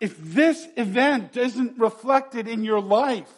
If 0.01 0.19
this 0.19 0.67
event 0.79 1.37
isn't 1.37 1.79
reflected 1.79 2.49
in 2.49 2.65
your 2.65 2.81
life, 2.81 3.31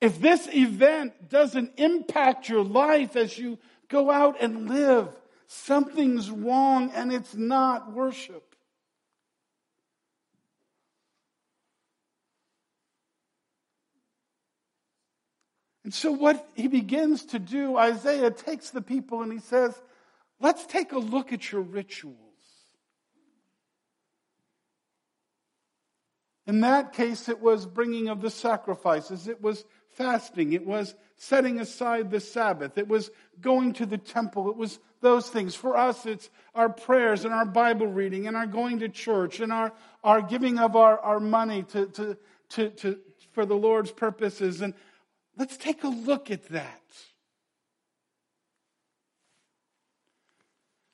if 0.00 0.20
this 0.20 0.46
event 0.52 1.28
doesn't 1.28 1.72
impact 1.78 2.48
your 2.48 2.64
life 2.64 3.16
as 3.16 3.38
you 3.38 3.58
go 3.88 4.10
out 4.10 4.36
and 4.40 4.68
live, 4.68 5.08
something's 5.46 6.30
wrong 6.30 6.90
and 6.94 7.12
it's 7.12 7.34
not 7.34 7.92
worship. 7.92 8.50
And 15.82 15.94
so, 15.94 16.12
what 16.12 16.46
he 16.54 16.68
begins 16.68 17.24
to 17.26 17.38
do, 17.38 17.76
Isaiah 17.76 18.30
takes 18.30 18.70
the 18.70 18.82
people 18.82 19.22
and 19.22 19.32
he 19.32 19.38
says, 19.38 19.74
Let's 20.38 20.64
take 20.66 20.92
a 20.92 20.98
look 20.98 21.32
at 21.32 21.50
your 21.50 21.62
rituals. 21.62 22.29
In 26.46 26.60
that 26.60 26.92
case, 26.92 27.28
it 27.28 27.40
was 27.40 27.66
bringing 27.66 28.08
of 28.08 28.20
the 28.20 28.30
sacrifices, 28.30 29.28
it 29.28 29.40
was 29.42 29.64
fasting, 29.92 30.52
it 30.52 30.66
was 30.66 30.94
setting 31.16 31.60
aside 31.60 32.10
the 32.10 32.20
Sabbath, 32.20 32.78
it 32.78 32.88
was 32.88 33.10
going 33.40 33.74
to 33.74 33.86
the 33.86 33.98
temple, 33.98 34.50
it 34.50 34.56
was 34.56 34.78
those 35.00 35.28
things. 35.28 35.54
For 35.54 35.76
us, 35.76 36.06
it's 36.06 36.30
our 36.54 36.68
prayers 36.68 37.24
and 37.24 37.32
our 37.32 37.44
Bible 37.44 37.86
reading 37.86 38.26
and 38.26 38.36
our 38.36 38.46
going 38.46 38.80
to 38.80 38.88
church 38.88 39.40
and 39.40 39.52
our, 39.52 39.72
our 40.04 40.22
giving 40.22 40.58
of 40.58 40.76
our, 40.76 40.98
our 40.98 41.20
money 41.20 41.62
to, 41.64 41.86
to, 41.86 42.16
to, 42.50 42.70
to, 42.70 42.98
for 43.32 43.46
the 43.46 43.54
Lord's 43.54 43.92
purposes. 43.92 44.60
And 44.60 44.74
let's 45.36 45.56
take 45.56 45.84
a 45.84 45.88
look 45.88 46.30
at 46.30 46.48
that. 46.48 46.82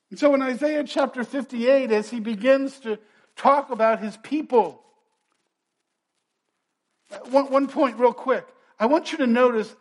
And 0.09 0.17
so 0.17 0.33
in 0.33 0.41
Isaiah 0.41 0.85
chapter 0.85 1.23
58, 1.23 1.91
as 1.91 2.09
he 2.09 2.21
begins 2.21 2.79
to 2.79 2.97
talk 3.35 3.71
about 3.71 3.99
his 3.99 4.15
people, 4.17 4.83
one, 7.29 7.51
one 7.51 7.67
point, 7.67 7.97
real 7.99 8.13
quick. 8.13 8.45
I 8.79 8.85
want 8.85 9.11
you 9.11 9.19
to 9.19 9.27
notice 9.27 9.73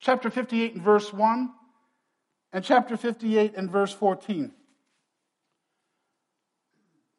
chapter 0.00 0.30
58 0.30 0.74
and 0.74 0.82
verse 0.82 1.12
1 1.12 1.50
and 2.52 2.64
chapter 2.64 2.96
58 2.96 3.54
and 3.56 3.70
verse 3.70 3.92
14. 3.92 4.52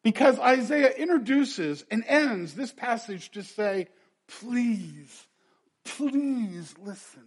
Because 0.04 0.38
Isaiah 0.40 0.92
introduces 0.92 1.86
and 1.90 2.04
ends 2.08 2.54
this 2.54 2.72
passage 2.72 3.32
to 3.32 3.44
say, 3.44 3.88
please, 4.28 5.28
please 5.86 6.76
listen. 6.84 7.24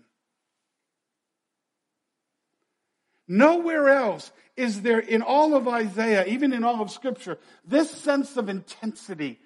Nowhere 3.29 3.89
else 3.89 4.31
is 4.57 4.83
there 4.83 5.01
in 5.01 5.23
all 5.23 5.55
of 5.55 5.67
Isaiah, 5.67 6.27
even 6.27 6.53
in 6.53 6.63
all 6.63 6.81
of 6.81 6.91
Scripture, 6.91 7.39
this 7.67 7.91
sense 7.91 8.37
of 8.37 8.49
intensity, 8.49 9.41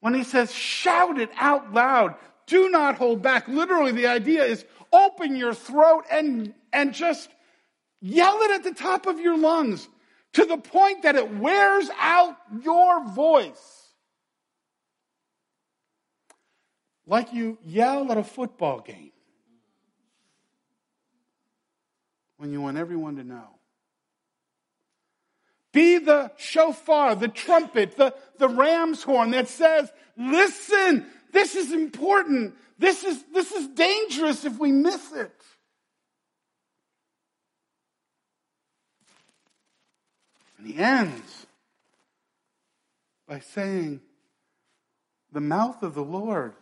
when 0.00 0.14
he 0.14 0.24
says, 0.24 0.52
shout 0.52 1.18
it 1.18 1.30
out 1.36 1.72
loud, 1.72 2.14
do 2.46 2.70
not 2.70 2.96
hold 2.96 3.22
back. 3.22 3.48
Literally, 3.48 3.92
the 3.92 4.06
idea 4.06 4.44
is 4.44 4.64
open 4.92 5.36
your 5.36 5.54
throat 5.54 6.04
and, 6.10 6.54
and 6.72 6.94
just 6.94 7.28
yell 8.00 8.38
it 8.42 8.50
at 8.52 8.64
the 8.64 8.74
top 8.74 9.06
of 9.06 9.20
your 9.20 9.36
lungs 9.36 9.88
to 10.34 10.44
the 10.44 10.56
point 10.56 11.02
that 11.02 11.16
it 11.16 11.34
wears 11.36 11.90
out 11.98 12.36
your 12.62 13.04
voice. 13.08 13.74
Like 17.06 17.32
you 17.32 17.58
yell 17.64 18.10
at 18.12 18.18
a 18.18 18.24
football 18.24 18.80
game 18.80 19.12
when 22.36 22.52
you 22.52 22.60
want 22.60 22.76
everyone 22.76 23.16
to 23.16 23.24
know. 23.24 23.57
Be 25.78 25.98
the 25.98 26.32
shofar, 26.36 27.14
the 27.14 27.28
trumpet, 27.28 27.96
the, 27.96 28.12
the 28.38 28.48
ram's 28.48 29.04
horn 29.04 29.30
that 29.30 29.46
says, 29.46 29.88
listen, 30.16 31.06
this 31.30 31.54
is 31.54 31.70
important. 31.70 32.56
This 32.80 33.04
is, 33.04 33.22
this 33.32 33.52
is 33.52 33.68
dangerous 33.68 34.44
if 34.44 34.58
we 34.58 34.72
miss 34.72 35.12
it. 35.12 35.40
And 40.58 40.66
he 40.66 40.76
ends 40.76 41.46
by 43.28 43.38
saying, 43.38 44.00
the 45.30 45.40
mouth 45.40 45.84
of 45.84 45.94
the 45.94 46.02
Lord, 46.02 46.54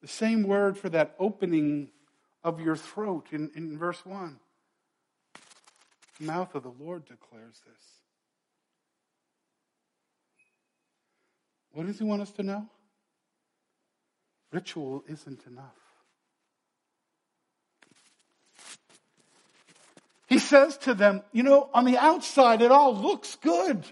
the 0.00 0.08
same 0.08 0.44
word 0.44 0.78
for 0.78 0.88
that 0.88 1.14
opening 1.18 1.90
of 2.42 2.58
your 2.58 2.76
throat 2.76 3.26
in, 3.32 3.50
in 3.54 3.76
verse 3.76 4.06
1 4.06 4.38
the 4.38 4.43
mouth 6.24 6.54
of 6.54 6.62
the 6.62 6.72
Lord 6.78 7.04
declares 7.04 7.60
this. 7.66 7.84
What 11.72 11.86
does 11.86 11.98
he 11.98 12.04
want 12.04 12.22
us 12.22 12.30
to 12.32 12.42
know? 12.42 12.66
Ritual 14.52 15.02
isn't 15.08 15.44
enough. 15.46 15.76
He 20.28 20.38
says 20.38 20.76
to 20.78 20.94
them, 20.94 21.22
you 21.32 21.42
know, 21.42 21.68
on 21.74 21.84
the 21.84 21.98
outside 21.98 22.62
it 22.62 22.70
all 22.70 22.96
looks 22.96 23.36
good. 23.36 23.84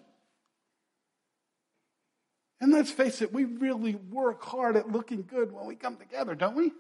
And 2.61 2.73
let's 2.73 2.93
face 2.93 3.23
it, 3.23 3.33
we 3.33 3.45
really 3.45 3.97
work 3.97 4.43
hard 4.45 4.77
at 4.77 4.91
looking 4.91 5.23
good 5.23 5.53
when 5.53 5.67
we 5.67 5.75
come 5.75 5.97
together, 5.97 6.37
don't 6.37 6.55
we? 6.55 6.73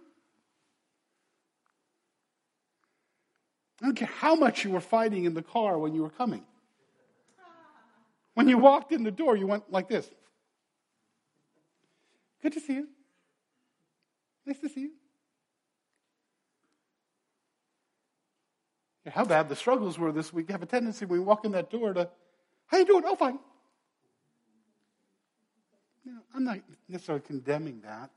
I 3.82 3.86
don't 3.86 3.96
care 3.96 4.08
how 4.08 4.36
much 4.36 4.64
you 4.64 4.70
were 4.70 4.80
fighting 4.80 5.24
in 5.24 5.34
the 5.34 5.42
car 5.42 5.76
when 5.76 5.92
you 5.92 6.02
were 6.02 6.10
coming. 6.10 6.44
When 8.34 8.48
you 8.48 8.56
walked 8.56 8.92
in 8.92 9.02
the 9.02 9.10
door, 9.10 9.36
you 9.36 9.48
went 9.48 9.70
like 9.72 9.88
this. 9.88 10.08
Good 12.42 12.52
to 12.52 12.60
see 12.60 12.74
you. 12.74 12.88
Nice 14.46 14.60
to 14.60 14.68
see 14.68 14.82
you. 14.82 14.90
How 19.10 19.24
bad 19.24 19.48
the 19.48 19.56
struggles 19.56 19.98
were 19.98 20.12
this 20.12 20.32
week. 20.32 20.48
You 20.48 20.52
have 20.52 20.62
a 20.62 20.66
tendency 20.66 21.04
when 21.04 21.18
we 21.18 21.24
walk 21.24 21.44
in 21.44 21.52
that 21.52 21.68
door 21.68 21.92
to, 21.92 22.08
how 22.66 22.78
you 22.78 22.86
doing? 22.86 23.02
Oh, 23.04 23.16
fine. 23.16 23.40
You 26.04 26.12
know, 26.12 26.20
I'm 26.34 26.44
not 26.44 26.60
necessarily 26.88 27.22
condemning 27.26 27.80
that. 27.80 28.10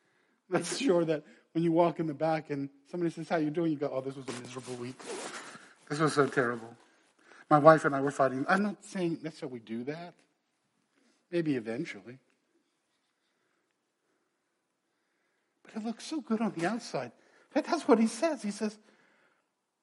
That's 0.50 0.78
sure 0.78 1.04
that 1.04 1.24
when 1.52 1.64
you 1.64 1.72
walk 1.72 1.98
in 2.00 2.06
the 2.06 2.14
back 2.14 2.50
and 2.50 2.68
somebody 2.90 3.10
says, 3.10 3.28
How 3.28 3.36
you 3.36 3.50
doing? 3.50 3.72
You 3.72 3.78
go, 3.78 3.90
Oh, 3.92 4.00
this 4.00 4.16
was 4.16 4.26
a 4.28 4.40
miserable 4.40 4.74
week. 4.74 4.96
This 5.88 5.98
was 5.98 6.12
so 6.12 6.26
terrible. 6.26 6.76
My 7.48 7.58
wife 7.58 7.84
and 7.84 7.94
I 7.94 8.00
were 8.00 8.12
fighting. 8.12 8.46
I'm 8.48 8.62
not 8.62 8.84
saying 8.84 9.18
necessarily 9.22 9.54
we 9.54 9.60
do 9.60 9.84
that. 9.84 10.14
Maybe 11.32 11.56
eventually. 11.56 12.18
But 15.64 15.82
it 15.82 15.84
looks 15.84 16.04
so 16.04 16.20
good 16.20 16.40
on 16.40 16.52
the 16.56 16.66
outside. 16.66 17.10
That's 17.52 17.88
what 17.88 17.98
he 17.98 18.06
says. 18.06 18.42
He 18.42 18.52
says, 18.52 18.78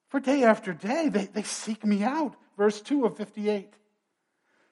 For 0.08 0.22
day 0.22 0.44
after 0.44 0.74
day, 0.74 1.10
they, 1.10 1.26
they 1.26 1.44
seek 1.44 1.86
me 1.86 2.04
out. 2.04 2.36
Verse 2.58 2.82
2 2.82 3.06
of 3.06 3.18
58. 3.18 3.74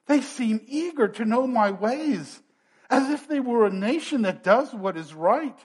They 0.08 0.21
seem 0.21 0.62
eager 0.65 1.08
to 1.10 1.25
know 1.25 1.47
my 1.47 1.71
ways, 1.71 2.41
as 2.89 3.10
if 3.10 3.27
they 3.27 3.39
were 3.39 3.65
a 3.65 3.73
nation 3.73 4.21
that 4.21 4.43
does 4.43 4.73
what 4.73 4.95
is 4.95 5.13
right 5.13 5.58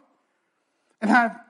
and 1.01 1.11
have, 1.11 1.41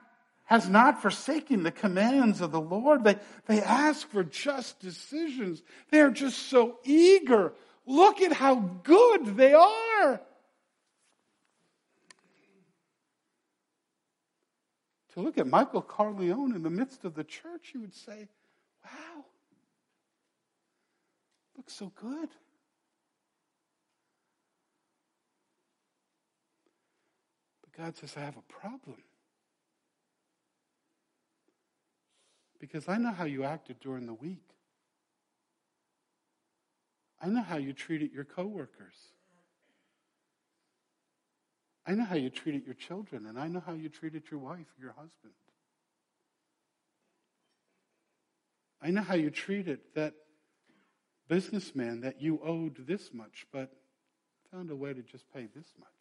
has 0.45 0.67
not 0.69 1.01
forsaken 1.01 1.63
the 1.63 1.71
commands 1.71 2.41
of 2.41 2.51
the 2.51 2.61
Lord. 2.61 3.03
They, 3.03 3.15
they 3.47 3.61
ask 3.61 4.07
for 4.09 4.23
just 4.23 4.79
decisions. 4.79 5.61
They're 5.89 6.11
just 6.11 6.49
so 6.49 6.79
eager. 6.83 7.53
Look 7.85 8.21
at 8.21 8.33
how 8.33 8.55
good 8.83 9.37
they 9.37 9.53
are. 9.53 10.21
To 15.13 15.19
look 15.19 15.37
at 15.37 15.47
Michael 15.47 15.81
Corleone 15.81 16.55
in 16.55 16.63
the 16.63 16.69
midst 16.69 17.03
of 17.03 17.15
the 17.15 17.23
church, 17.23 17.71
you 17.73 17.81
would 17.81 17.93
say, 17.93 18.29
wow, 18.85 19.25
looks 21.57 21.73
so 21.73 21.91
good. 21.95 22.29
But 27.61 27.77
God 27.77 27.97
says, 27.97 28.13
I 28.15 28.21
have 28.21 28.37
a 28.37 28.53
problem. 28.53 28.97
Because 32.61 32.87
I 32.87 32.97
know 32.97 33.11
how 33.11 33.25
you 33.25 33.43
acted 33.43 33.79
during 33.81 34.05
the 34.05 34.13
week. 34.13 34.45
I 37.19 37.27
know 37.27 37.41
how 37.41 37.57
you 37.57 37.73
treated 37.73 38.13
your 38.13 38.23
coworkers. 38.23 38.95
I 41.85 41.95
know 41.95 42.05
how 42.05 42.15
you 42.15 42.29
treated 42.29 42.65
your 42.65 42.75
children, 42.75 43.25
and 43.25 43.39
I 43.39 43.47
know 43.47 43.61
how 43.65 43.73
you 43.73 43.89
treated 43.89 44.23
your 44.29 44.39
wife, 44.39 44.67
your 44.79 44.91
husband. 44.91 45.33
I 48.79 48.91
know 48.91 49.01
how 49.01 49.15
you 49.15 49.31
treated 49.31 49.79
that 49.95 50.13
businessman 51.27 52.01
that 52.01 52.21
you 52.21 52.39
owed 52.43 52.85
this 52.87 53.09
much, 53.11 53.47
but 53.51 53.71
found 54.51 54.69
a 54.69 54.75
way 54.75 54.93
to 54.93 55.01
just 55.01 55.25
pay 55.33 55.47
this 55.55 55.73
much. 55.79 56.00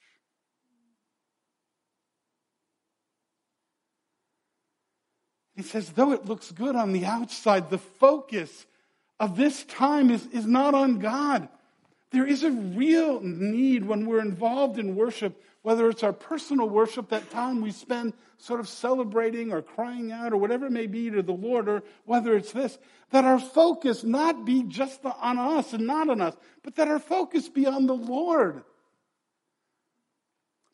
He 5.61 5.67
says, 5.67 5.91
though 5.91 6.13
it 6.13 6.25
looks 6.25 6.51
good 6.51 6.75
on 6.75 6.93
the 6.93 7.05
outside, 7.05 7.69
the 7.69 7.77
focus 7.77 8.65
of 9.21 9.37
this 9.37 9.63
time 9.65 10.11
is, 10.11 10.27
is 10.29 10.47
not 10.47 10.75
on 10.75 11.01
God. 11.01 11.51
There 12.13 12.27
is 12.27 12.45
a 12.45 12.51
real 12.51 13.21
need 13.21 13.85
when 13.85 14.07
we're 14.07 14.23
involved 14.23 14.79
in 14.79 14.97
worship, 14.97 15.39
whether 15.61 15.91
it's 15.91 16.03
our 16.03 16.15
personal 16.15 16.67
worship, 16.67 17.11
that 17.11 17.31
time 17.31 17.61
we 17.61 17.73
spend 17.73 18.15
sort 18.39 18.59
of 18.59 18.71
celebrating 18.71 19.53
or 19.53 19.61
crying 19.61 20.13
out 20.13 20.33
or 20.33 20.39
whatever 20.39 20.65
it 20.65 20.73
may 20.73 20.87
be 20.87 21.11
to 21.11 21.21
the 21.21 21.33
Lord, 21.33 21.69
or 21.69 21.83
whether 22.07 22.35
it's 22.35 22.53
this, 22.53 22.79
that 23.11 23.27
our 23.27 23.39
focus 23.39 24.03
not 24.03 24.47
be 24.47 24.63
just 24.63 25.05
on 25.05 25.39
us 25.39 25.75
and 25.75 25.87
not 25.87 26.09
on 26.09 26.23
us, 26.23 26.35
but 26.63 26.75
that 26.77 26.89
our 26.89 26.99
focus 26.99 27.51
be 27.51 27.67
on 27.67 27.85
the 27.85 27.93
Lord. 27.93 28.65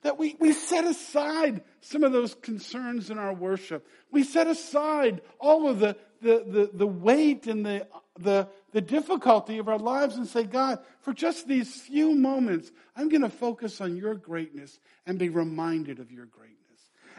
That 0.02 0.18
we, 0.18 0.36
we 0.38 0.52
set 0.52 0.84
aside 0.84 1.62
some 1.80 2.04
of 2.04 2.12
those 2.12 2.34
concerns 2.34 3.10
in 3.10 3.18
our 3.18 3.32
worship. 3.32 3.86
We 4.10 4.22
set 4.22 4.46
aside 4.46 5.22
all 5.40 5.68
of 5.68 5.80
the, 5.80 5.96
the, 6.22 6.44
the, 6.46 6.70
the 6.72 6.86
weight 6.86 7.46
and 7.46 7.64
the, 7.64 7.86
the, 8.18 8.48
the 8.72 8.80
difficulty 8.80 9.58
of 9.58 9.68
our 9.68 9.78
lives 9.78 10.16
and 10.16 10.26
say, 10.26 10.44
God, 10.44 10.78
for 11.00 11.12
just 11.12 11.48
these 11.48 11.80
few 11.80 12.14
moments, 12.14 12.70
I'm 12.94 13.08
going 13.08 13.22
to 13.22 13.30
focus 13.30 13.80
on 13.80 13.96
your 13.96 14.14
greatness 14.14 14.78
and 15.06 15.18
be 15.18 15.28
reminded 15.28 15.98
of 15.98 16.12
your 16.12 16.26
greatness. 16.26 16.56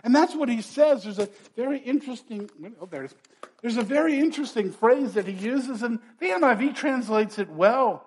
And 0.03 0.15
that's 0.15 0.35
what 0.35 0.49
he 0.49 0.61
says. 0.61 1.03
There's 1.03 1.19
a 1.19 1.29
very 1.55 1.79
interesting, 1.79 2.49
oh, 2.79 2.85
there 2.85 3.03
it 3.03 3.11
is. 3.11 3.15
There's 3.61 3.77
a 3.77 3.81
very 3.81 4.19
interesting 4.19 4.71
phrase 4.71 5.13
that 5.13 5.27
he 5.27 5.33
uses, 5.33 5.81
and 5.81 5.99
the 6.19 6.27
NIV 6.27 6.75
translates 6.75 7.39
it 7.39 7.49
well. 7.49 8.06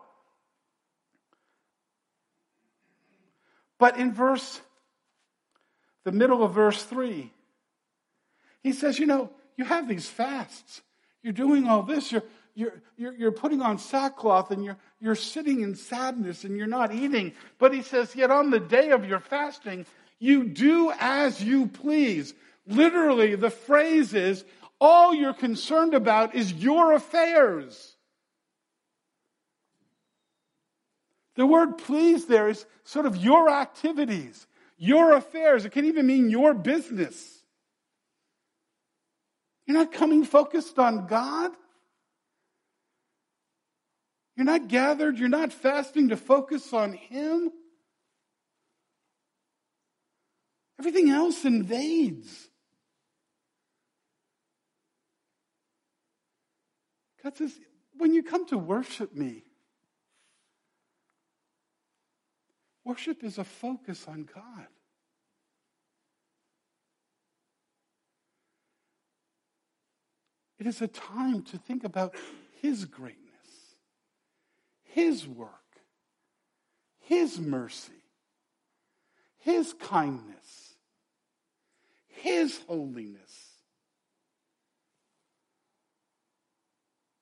But 3.80 3.96
in 3.96 4.12
verse, 4.12 4.60
the 6.04 6.12
middle 6.12 6.44
of 6.44 6.52
verse 6.52 6.82
3, 6.84 7.32
he 8.62 8.72
says, 8.72 8.98
You 8.98 9.06
know, 9.06 9.30
you 9.56 9.64
have 9.64 9.88
these 9.88 10.06
fasts. 10.06 10.82
You're 11.22 11.32
doing 11.32 11.66
all 11.66 11.82
this. 11.82 12.12
You're, 12.12 12.24
you're, 12.54 12.82
you're, 12.98 13.14
you're 13.14 13.32
putting 13.32 13.62
on 13.62 13.78
sackcloth 13.78 14.50
and 14.50 14.62
you're, 14.62 14.76
you're 15.00 15.14
sitting 15.14 15.62
in 15.62 15.74
sadness 15.74 16.44
and 16.44 16.58
you're 16.58 16.66
not 16.66 16.94
eating. 16.94 17.32
But 17.58 17.72
he 17.72 17.80
says, 17.80 18.14
Yet 18.14 18.30
on 18.30 18.50
the 18.50 18.60
day 18.60 18.90
of 18.90 19.06
your 19.06 19.20
fasting, 19.20 19.86
you 20.18 20.44
do 20.44 20.92
as 21.00 21.42
you 21.42 21.66
please. 21.66 22.34
Literally, 22.66 23.34
the 23.34 23.50
phrase 23.50 24.12
is, 24.12 24.44
all 24.78 25.14
you're 25.14 25.32
concerned 25.32 25.94
about 25.94 26.34
is 26.34 26.52
your 26.52 26.92
affairs. 26.92 27.96
The 31.36 31.46
word 31.46 31.78
please 31.78 32.26
there 32.26 32.48
is 32.48 32.66
sort 32.84 33.06
of 33.06 33.16
your 33.16 33.48
activities, 33.48 34.46
your 34.76 35.12
affairs. 35.12 35.64
It 35.64 35.72
can 35.72 35.84
even 35.84 36.06
mean 36.06 36.30
your 36.30 36.54
business. 36.54 37.42
You're 39.66 39.78
not 39.78 39.92
coming 39.92 40.24
focused 40.24 40.78
on 40.78 41.06
God. 41.06 41.52
You're 44.36 44.46
not 44.46 44.68
gathered, 44.68 45.18
you're 45.18 45.28
not 45.28 45.52
fasting 45.52 46.08
to 46.08 46.16
focus 46.16 46.72
on 46.72 46.94
Him. 46.94 47.50
Everything 50.78 51.10
else 51.10 51.44
invades. 51.44 52.48
God 57.22 57.36
says, 57.36 57.52
when 57.98 58.14
you 58.14 58.22
come 58.22 58.46
to 58.46 58.56
worship 58.56 59.14
me, 59.14 59.44
worship 62.90 63.22
is 63.22 63.38
a 63.38 63.44
focus 63.44 64.06
on 64.08 64.28
God. 64.34 64.66
It 70.58 70.66
is 70.66 70.82
a 70.82 70.88
time 70.88 71.42
to 71.44 71.56
think 71.56 71.84
about 71.84 72.16
His 72.60 72.84
greatness, 72.84 73.76
His 74.82 75.26
work, 75.28 75.50
His 76.98 77.38
mercy, 77.38 77.92
His 79.38 79.72
kindness, 79.72 80.74
His 82.08 82.58
holiness. 82.66 83.50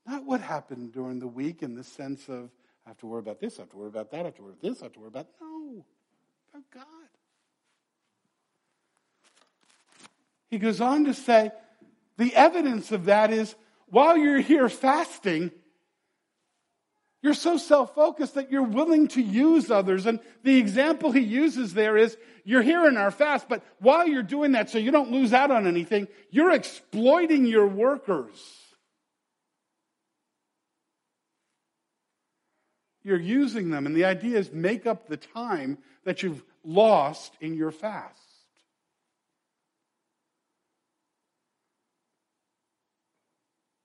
Not 0.07 0.25
what 0.25 0.41
happened 0.41 0.93
during 0.95 1.19
the 1.19 1.29
week 1.29 1.63
in 1.63 1.75
the 1.75 1.85
sense 1.85 2.27
of, 2.31 2.49
I 2.89 2.93
have 2.93 2.99
to 3.01 3.07
worry 3.07 3.19
about 3.19 3.39
this, 3.39 3.59
I 3.59 3.63
have 3.63 3.71
to 3.73 3.77
worry 3.77 3.89
about 3.89 4.11
that, 4.13 4.21
I 4.21 4.25
have 4.25 4.35
to 4.37 4.43
worry 4.43 4.53
about 4.53 4.63
this, 4.63 4.81
I 4.81 4.87
have 4.87 4.93
to 4.95 5.01
worry 5.01 5.09
about. 5.09 5.27
No, 5.43 5.85
about 6.55 6.71
God. 6.73 6.85
He 10.49 10.57
goes 10.57 10.81
on 10.81 11.05
to 11.05 11.13
say, 11.13 11.51
the 12.17 12.35
evidence 12.35 12.91
of 12.91 13.05
that 13.05 13.31
is 13.31 13.55
while 13.89 14.17
you're 14.17 14.41
here 14.41 14.71
fasting, 14.71 15.51
you're 17.21 17.35
so 17.35 17.59
self 17.59 17.95
focused 17.95 18.37
that 18.37 18.51
you're 18.51 18.63
willing 18.63 19.09
to 19.09 19.21
use 19.21 19.71
others. 19.71 20.07
And 20.07 20.19
the 20.43 20.57
example 20.57 21.13
he 21.13 21.21
uses 21.21 21.75
there 21.75 21.99
is 21.99 22.17
you're 22.47 22.63
here 22.63 22.89
in 22.89 22.97
our 22.97 23.11
fast, 23.11 23.51
but 23.51 23.63
while 23.81 24.09
you're 24.09 24.23
doing 24.23 24.53
that, 24.53 24.71
so 24.71 24.79
you 24.79 24.93
don't 24.93 25.11
lose 25.11 25.35
out 25.35 25.51
on 25.51 25.67
anything, 25.67 26.09
you're 26.31 26.53
exploiting 26.53 27.45
your 27.45 27.67
workers. 27.67 28.68
You're 33.09 33.19
using 33.19 33.71
them, 33.71 33.87
and 33.87 33.97
the 33.97 34.05
idea 34.05 34.37
is 34.37 34.53
make 34.53 34.87
up 34.87 35.09
the 35.09 35.17
time 35.17 35.79
that 36.05 36.23
you've 36.23 36.45
lost 36.63 37.33
in 37.41 37.55
your 37.55 37.71
fast. 37.71 38.21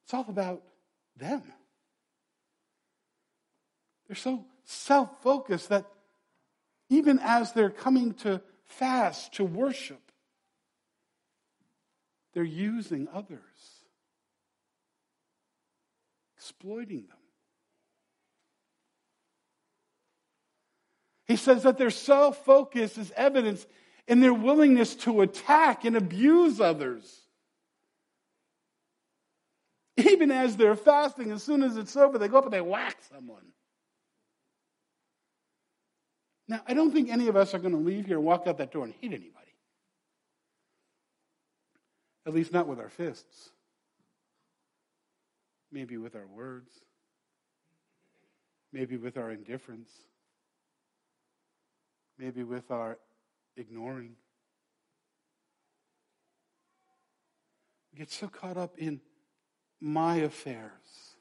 It's 0.03 0.13
all 0.13 0.25
about 0.27 0.61
them. 1.15 1.41
They're 4.07 4.17
so 4.17 4.43
self 4.65 5.21
focused 5.23 5.69
that 5.69 5.85
even 6.89 7.17
as 7.23 7.53
they're 7.53 7.69
coming 7.69 8.15
to 8.15 8.41
fast, 8.65 9.35
to 9.35 9.45
worship, 9.45 10.11
they're 12.33 12.43
using 12.43 13.07
others, 13.13 13.39
exploiting 16.35 17.05
them. 17.07 17.22
He 21.27 21.35
says 21.35 21.63
that 21.63 21.77
their 21.77 21.89
self 21.89 22.43
focus 22.43 22.97
is 22.97 23.11
evidence 23.15 23.65
in 24.07 24.19
their 24.19 24.33
willingness 24.33 24.95
to 24.95 25.21
attack 25.21 25.85
and 25.85 25.95
abuse 25.95 26.59
others. 26.59 27.21
Even 29.97 30.31
as 30.31 30.57
they're 30.57 30.75
fasting, 30.75 31.31
as 31.31 31.43
soon 31.43 31.63
as 31.63 31.77
it's 31.77 31.95
over, 31.95 32.17
they 32.17 32.27
go 32.27 32.39
up 32.39 32.45
and 32.45 32.53
they 32.53 32.61
whack 32.61 32.97
someone. 33.11 33.45
Now, 36.47 36.61
I 36.67 36.73
don't 36.73 36.91
think 36.91 37.09
any 37.09 37.29
of 37.29 37.37
us 37.37 37.53
are 37.53 37.59
going 37.59 37.73
to 37.73 37.79
leave 37.79 38.05
here 38.05 38.17
and 38.17 38.25
walk 38.25 38.47
out 38.47 38.57
that 38.57 38.71
door 38.71 38.83
and 38.83 38.93
hit 38.99 39.13
anybody. 39.13 39.29
At 42.25 42.33
least 42.33 42.51
not 42.51 42.67
with 42.67 42.79
our 42.79 42.89
fists. 42.89 43.49
Maybe 45.71 45.97
with 45.97 46.15
our 46.15 46.27
words. 46.27 46.71
Maybe 48.73 48.97
with 48.97 49.17
our 49.17 49.31
indifference 49.31 49.89
maybe 52.23 52.43
with 52.43 52.71
our 52.71 52.97
ignoring. 53.57 54.15
We 57.91 57.99
get 57.99 58.09
so 58.09 58.29
caught 58.29 58.55
up 58.55 58.77
in 58.77 59.01
my 59.81 60.15
affairs 60.17 61.17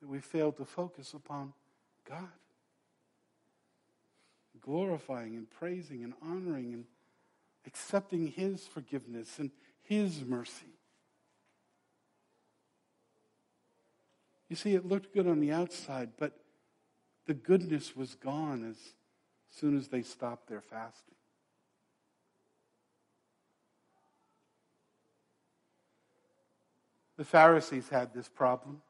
that 0.00 0.08
we 0.08 0.20
fail 0.20 0.52
to 0.52 0.64
focus 0.64 1.12
upon 1.12 1.52
God. 2.08 2.30
Glorifying 4.58 5.36
and 5.36 5.50
praising 5.50 6.02
and 6.02 6.14
honoring 6.22 6.72
and 6.72 6.84
accepting 7.66 8.28
His 8.28 8.66
forgiveness 8.66 9.38
and 9.38 9.50
His 9.82 10.24
mercy. 10.24 10.78
You 14.48 14.56
see, 14.56 14.74
it 14.74 14.86
looked 14.86 15.12
good 15.12 15.26
on 15.26 15.40
the 15.40 15.52
outside, 15.52 16.12
but 16.18 16.32
the 17.28 17.34
goodness 17.34 17.94
was 17.94 18.14
gone 18.14 18.66
as 18.68 18.76
soon 19.50 19.76
as 19.76 19.88
they 19.88 20.00
stopped 20.00 20.48
their 20.48 20.62
fasting. 20.62 21.14
The 27.18 27.26
Pharisees 27.26 27.86
had 27.90 28.14
this 28.14 28.28
problem. 28.28 28.80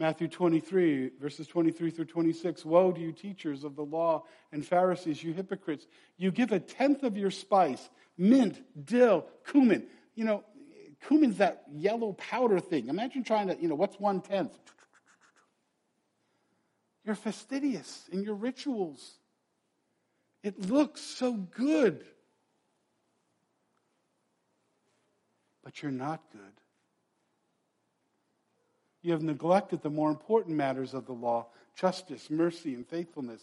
Matthew 0.00 0.26
23, 0.26 1.12
verses 1.20 1.46
23 1.46 1.90
through 1.90 2.06
26. 2.06 2.64
Woe 2.64 2.90
to 2.90 3.00
you, 3.00 3.12
teachers 3.12 3.62
of 3.62 3.76
the 3.76 3.84
law 3.84 4.24
and 4.50 4.66
Pharisees, 4.66 5.22
you 5.22 5.32
hypocrites! 5.32 5.86
You 6.16 6.32
give 6.32 6.50
a 6.50 6.58
tenth 6.58 7.04
of 7.04 7.16
your 7.16 7.30
spice, 7.30 7.90
mint, 8.18 8.60
dill, 8.84 9.26
cumin. 9.48 9.86
You 10.16 10.24
know, 10.24 10.44
cumin's 11.06 11.38
that 11.38 11.62
yellow 11.72 12.14
powder 12.14 12.58
thing. 12.58 12.88
Imagine 12.88 13.22
trying 13.22 13.46
to, 13.46 13.56
you 13.60 13.68
know, 13.68 13.76
what's 13.76 14.00
one 14.00 14.20
tenth? 14.20 14.58
You're 17.04 17.14
fastidious 17.14 18.08
in 18.10 18.22
your 18.22 18.34
rituals. 18.34 19.18
It 20.42 20.70
looks 20.70 21.00
so 21.00 21.32
good. 21.32 22.04
But 25.62 25.82
you're 25.82 25.92
not 25.92 26.22
good. 26.32 26.40
You 29.02 29.12
have 29.12 29.22
neglected 29.22 29.82
the 29.82 29.90
more 29.90 30.10
important 30.10 30.56
matters 30.56 30.94
of 30.94 31.06
the 31.06 31.12
law 31.12 31.46
justice, 31.76 32.30
mercy, 32.30 32.74
and 32.74 32.86
faithfulness. 32.86 33.42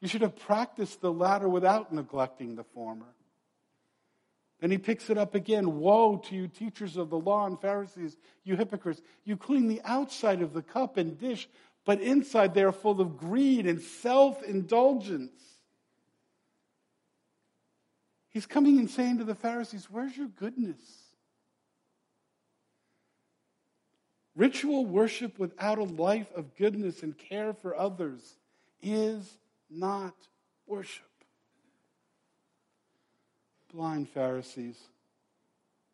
You 0.00 0.08
should 0.08 0.22
have 0.22 0.36
practiced 0.36 1.02
the 1.02 1.12
latter 1.12 1.48
without 1.48 1.92
neglecting 1.92 2.56
the 2.56 2.64
former. 2.64 3.14
Then 4.60 4.70
he 4.70 4.78
picks 4.78 5.08
it 5.08 5.18
up 5.18 5.34
again. 5.34 5.78
Woe 5.78 6.16
to 6.16 6.34
you, 6.34 6.48
teachers 6.48 6.96
of 6.96 7.10
the 7.10 7.18
law 7.18 7.46
and 7.46 7.60
Pharisees, 7.60 8.16
you 8.44 8.56
hypocrites. 8.56 9.00
You 9.24 9.36
clean 9.36 9.68
the 9.68 9.80
outside 9.84 10.42
of 10.42 10.52
the 10.52 10.62
cup 10.62 10.96
and 10.96 11.18
dish, 11.18 11.48
but 11.84 12.00
inside 12.00 12.54
they 12.54 12.62
are 12.62 12.72
full 12.72 13.00
of 13.00 13.16
greed 13.16 13.66
and 13.66 13.80
self 13.80 14.42
indulgence. 14.42 15.32
He's 18.28 18.46
coming 18.46 18.78
and 18.78 18.88
saying 18.88 19.18
to 19.18 19.24
the 19.24 19.34
Pharisees, 19.34 19.88
Where's 19.90 20.16
your 20.16 20.28
goodness? 20.28 20.80
Ritual 24.36 24.86
worship 24.86 25.38
without 25.38 25.78
a 25.78 25.84
life 25.84 26.30
of 26.34 26.56
goodness 26.56 27.02
and 27.02 27.18
care 27.18 27.52
for 27.52 27.76
others 27.76 28.36
is 28.80 29.38
not 29.68 30.14
worship. 30.66 31.04
Blind 33.72 34.08
Pharisees, 34.08 34.78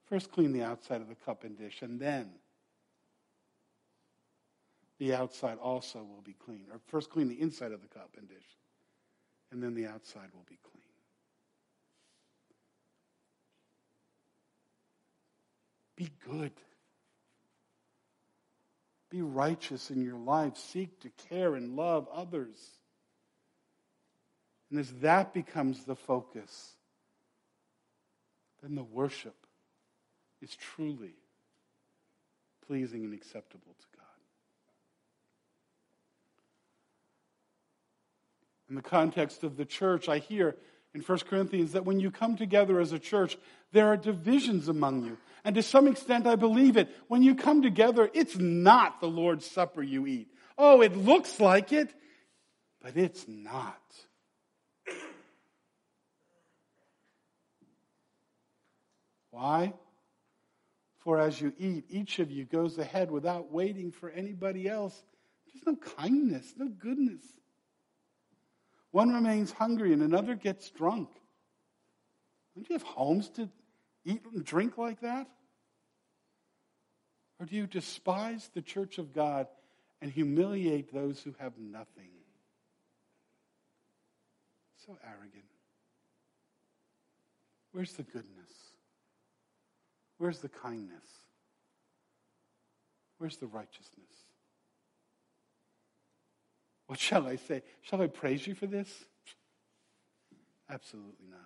first 0.06 0.30
clean 0.30 0.52
the 0.52 0.62
outside 0.62 1.00
of 1.00 1.08
the 1.08 1.14
cup 1.14 1.44
and 1.44 1.58
dish, 1.58 1.82
and 1.82 1.98
then 1.98 2.30
the 4.98 5.14
outside 5.14 5.58
also 5.58 5.98
will 5.98 6.22
be 6.24 6.34
clean. 6.44 6.66
Or 6.72 6.80
first 6.86 7.10
clean 7.10 7.28
the 7.28 7.40
inside 7.40 7.72
of 7.72 7.82
the 7.82 7.88
cup 7.88 8.10
and 8.16 8.28
dish, 8.28 8.56
and 9.52 9.62
then 9.62 9.74
the 9.74 9.86
outside 9.86 10.28
will 10.34 10.46
be 10.48 10.58
clean. 10.62 10.82
Be 15.96 16.10
good. 16.28 16.52
Be 19.10 19.22
righteous 19.22 19.90
in 19.90 20.02
your 20.02 20.18
life. 20.18 20.56
Seek 20.56 21.00
to 21.00 21.10
care 21.28 21.54
and 21.54 21.76
love 21.76 22.06
others. 22.12 22.56
And 24.70 24.78
as 24.78 24.92
that 24.94 25.32
becomes 25.32 25.84
the 25.84 25.94
focus, 25.94 26.72
then 28.62 28.74
the 28.74 28.82
worship 28.82 29.46
is 30.42 30.54
truly 30.56 31.14
pleasing 32.66 33.04
and 33.04 33.14
acceptable 33.14 33.74
to 33.78 33.86
God. 33.95 33.95
In 38.68 38.74
the 38.74 38.82
context 38.82 39.44
of 39.44 39.56
the 39.56 39.64
church, 39.64 40.08
I 40.08 40.18
hear 40.18 40.56
in 40.94 41.00
1 41.02 41.18
Corinthians 41.20 41.72
that 41.72 41.84
when 41.84 42.00
you 42.00 42.10
come 42.10 42.36
together 42.36 42.80
as 42.80 42.92
a 42.92 42.98
church, 42.98 43.36
there 43.72 43.88
are 43.88 43.96
divisions 43.96 44.68
among 44.68 45.04
you. 45.04 45.18
And 45.44 45.54
to 45.54 45.62
some 45.62 45.86
extent, 45.86 46.26
I 46.26 46.36
believe 46.36 46.76
it. 46.76 46.88
When 47.08 47.22
you 47.22 47.34
come 47.34 47.62
together, 47.62 48.10
it's 48.12 48.36
not 48.36 49.00
the 49.00 49.06
Lord's 49.06 49.46
Supper 49.46 49.82
you 49.82 50.06
eat. 50.06 50.28
Oh, 50.58 50.80
it 50.80 50.96
looks 50.96 51.38
like 51.38 51.72
it, 51.72 51.94
but 52.82 52.96
it's 52.96 53.26
not. 53.28 53.80
Why? 59.30 59.74
For 61.00 61.20
as 61.20 61.38
you 61.40 61.52
eat, 61.58 61.84
each 61.90 62.18
of 62.18 62.30
you 62.30 62.46
goes 62.46 62.78
ahead 62.78 63.10
without 63.10 63.52
waiting 63.52 63.92
for 63.92 64.08
anybody 64.08 64.66
else. 64.66 65.00
There's 65.52 65.66
no 65.66 65.76
kindness, 65.76 66.54
no 66.56 66.68
goodness. 66.68 67.22
One 68.96 69.12
remains 69.12 69.52
hungry 69.52 69.92
and 69.92 70.00
another 70.00 70.34
gets 70.34 70.70
drunk. 70.70 71.10
Don't 72.54 72.66
you 72.66 72.72
have 72.72 72.82
homes 72.82 73.28
to 73.34 73.50
eat 74.06 74.22
and 74.32 74.42
drink 74.42 74.78
like 74.78 75.02
that? 75.02 75.26
Or 77.38 77.44
do 77.44 77.56
you 77.56 77.66
despise 77.66 78.48
the 78.54 78.62
church 78.62 78.96
of 78.96 79.12
God 79.12 79.48
and 80.00 80.10
humiliate 80.10 80.94
those 80.94 81.20
who 81.20 81.34
have 81.38 81.58
nothing? 81.58 82.08
So 84.86 84.96
arrogant. 85.04 85.44
Where's 87.72 87.92
the 87.92 88.02
goodness? 88.02 88.50
Where's 90.16 90.38
the 90.38 90.48
kindness? 90.48 91.04
Where's 93.18 93.36
the 93.36 93.46
righteousness? 93.46 94.08
What 96.86 96.98
shall 96.98 97.26
I 97.26 97.36
say? 97.36 97.62
Shall 97.82 98.00
I 98.02 98.06
praise 98.06 98.46
you 98.46 98.54
for 98.54 98.66
this? 98.66 98.88
Absolutely 100.70 101.26
not. 101.30 101.40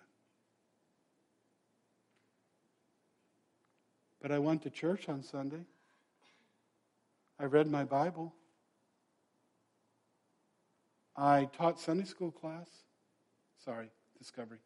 But 4.21 4.33
I 4.33 4.39
went 4.39 4.63
to 4.63 4.71
church 4.71 5.09
on 5.09 5.23
Sunday. 5.23 5.65
I 7.39 7.45
read 7.45 7.67
my 7.69 7.85
Bible. 7.85 8.35
I 11.17 11.49
taught 11.57 11.81
Sunday 11.81 12.05
school 12.05 12.31
class. 12.31 12.69
Sorry, 13.65 13.91
Discovery. 14.19 14.59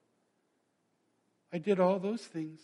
I 1.52 1.58
did 1.58 1.78
all 1.78 2.00
those 2.00 2.22
things. 2.22 2.60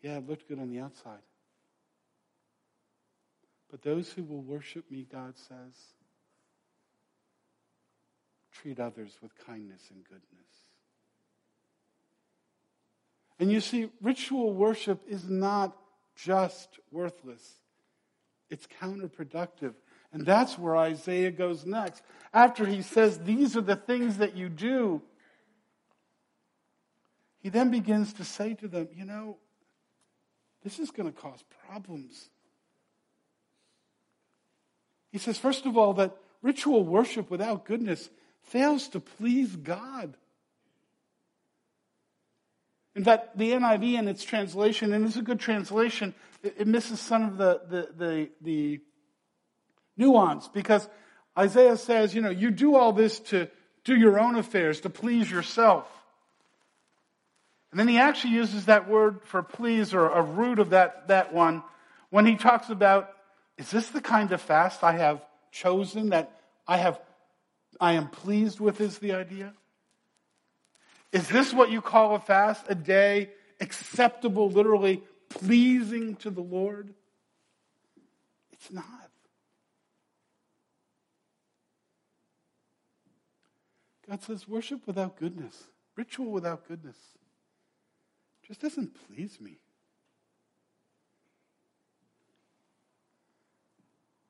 Yeah, 0.00 0.18
it 0.18 0.28
looked 0.28 0.48
good 0.48 0.60
on 0.60 0.70
the 0.70 0.78
outside. 0.78 1.22
But 3.74 3.82
those 3.82 4.12
who 4.12 4.22
will 4.22 4.40
worship 4.40 4.88
me, 4.88 5.04
God 5.10 5.36
says, 5.36 5.74
treat 8.52 8.78
others 8.78 9.18
with 9.20 9.36
kindness 9.36 9.82
and 9.92 10.04
goodness. 10.04 10.46
And 13.40 13.50
you 13.50 13.60
see, 13.60 13.90
ritual 14.00 14.52
worship 14.52 15.02
is 15.08 15.28
not 15.28 15.76
just 16.14 16.78
worthless, 16.92 17.54
it's 18.48 18.68
counterproductive. 18.80 19.74
And 20.12 20.24
that's 20.24 20.56
where 20.56 20.76
Isaiah 20.76 21.32
goes 21.32 21.66
next. 21.66 22.04
After 22.32 22.64
he 22.66 22.80
says, 22.80 23.18
These 23.18 23.56
are 23.56 23.60
the 23.60 23.74
things 23.74 24.18
that 24.18 24.36
you 24.36 24.50
do, 24.50 25.02
he 27.40 27.48
then 27.48 27.72
begins 27.72 28.12
to 28.12 28.24
say 28.24 28.54
to 28.54 28.68
them, 28.68 28.86
You 28.94 29.04
know, 29.04 29.38
this 30.62 30.78
is 30.78 30.92
going 30.92 31.12
to 31.12 31.20
cause 31.20 31.42
problems. 31.66 32.30
He 35.14 35.20
says, 35.20 35.38
first 35.38 35.64
of 35.64 35.78
all, 35.78 35.94
that 35.94 36.16
ritual 36.42 36.82
worship 36.82 37.30
without 37.30 37.66
goodness 37.66 38.10
fails 38.42 38.88
to 38.88 38.98
please 38.98 39.54
God. 39.54 40.16
In 42.96 43.04
fact, 43.04 43.38
the 43.38 43.52
NIV 43.52 43.96
in 43.96 44.08
its 44.08 44.24
translation, 44.24 44.92
and 44.92 45.06
it's 45.06 45.14
a 45.14 45.22
good 45.22 45.38
translation, 45.38 46.14
it, 46.42 46.66
misses 46.66 46.98
some 46.98 47.28
of 47.28 47.36
the, 47.36 47.60
the, 47.68 47.88
the, 47.96 48.30
the 48.40 48.80
nuance 49.96 50.48
because 50.48 50.88
Isaiah 51.38 51.76
says, 51.76 52.12
you 52.12 52.20
know, 52.20 52.30
you 52.30 52.50
do 52.50 52.74
all 52.74 52.92
this 52.92 53.20
to 53.20 53.46
do 53.84 53.94
your 53.94 54.18
own 54.18 54.34
affairs, 54.34 54.80
to 54.80 54.90
please 54.90 55.30
yourself. 55.30 55.88
And 57.70 57.78
then 57.78 57.86
he 57.86 57.98
actually 57.98 58.32
uses 58.32 58.64
that 58.64 58.88
word 58.88 59.20
for 59.22 59.44
please 59.44 59.94
or 59.94 60.08
a 60.08 60.22
root 60.22 60.58
of 60.58 60.70
that, 60.70 61.06
that 61.06 61.32
one 61.32 61.62
when 62.10 62.26
he 62.26 62.34
talks 62.34 62.68
about, 62.68 63.10
is 63.56 63.70
this 63.70 63.88
the 63.88 64.00
kind 64.00 64.32
of 64.32 64.40
fast 64.40 64.82
I 64.82 64.92
have 64.92 65.24
chosen 65.52 66.10
that 66.10 66.40
I 66.66 66.78
have, 66.78 67.00
I 67.80 67.92
am 67.92 68.08
pleased 68.08 68.60
with 68.60 68.80
is 68.80 68.98
the 68.98 69.12
idea? 69.12 69.52
Is 71.12 71.28
this 71.28 71.52
what 71.54 71.70
you 71.70 71.80
call 71.80 72.16
a 72.16 72.20
fast? 72.20 72.66
A 72.68 72.74
day 72.74 73.30
acceptable, 73.60 74.50
literally 74.50 75.02
pleasing 75.28 76.16
to 76.16 76.30
the 76.30 76.40
Lord? 76.40 76.92
It's 78.52 78.72
not. 78.72 79.10
God 84.08 84.22
says, 84.22 84.48
worship 84.48 84.86
without 84.86 85.16
goodness, 85.16 85.64
ritual 85.96 86.30
without 86.30 86.66
goodness, 86.68 86.96
just 88.46 88.60
doesn't 88.60 88.96
please 89.06 89.40
me. 89.40 89.58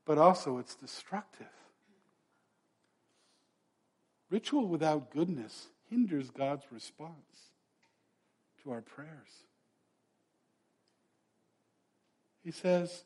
But 0.07 0.19
also, 0.19 0.59
it's 0.59 0.75
destructive. 0.75 1.47
Ritual 4.31 4.69
without 4.69 5.11
goodness 5.11 5.69
hinders 5.91 6.31
God's 6.31 6.65
response 6.71 7.51
to 8.63 8.73
our 8.73 8.81
prayers. 8.81 9.47
He 12.43 12.51
says, 12.51 13.05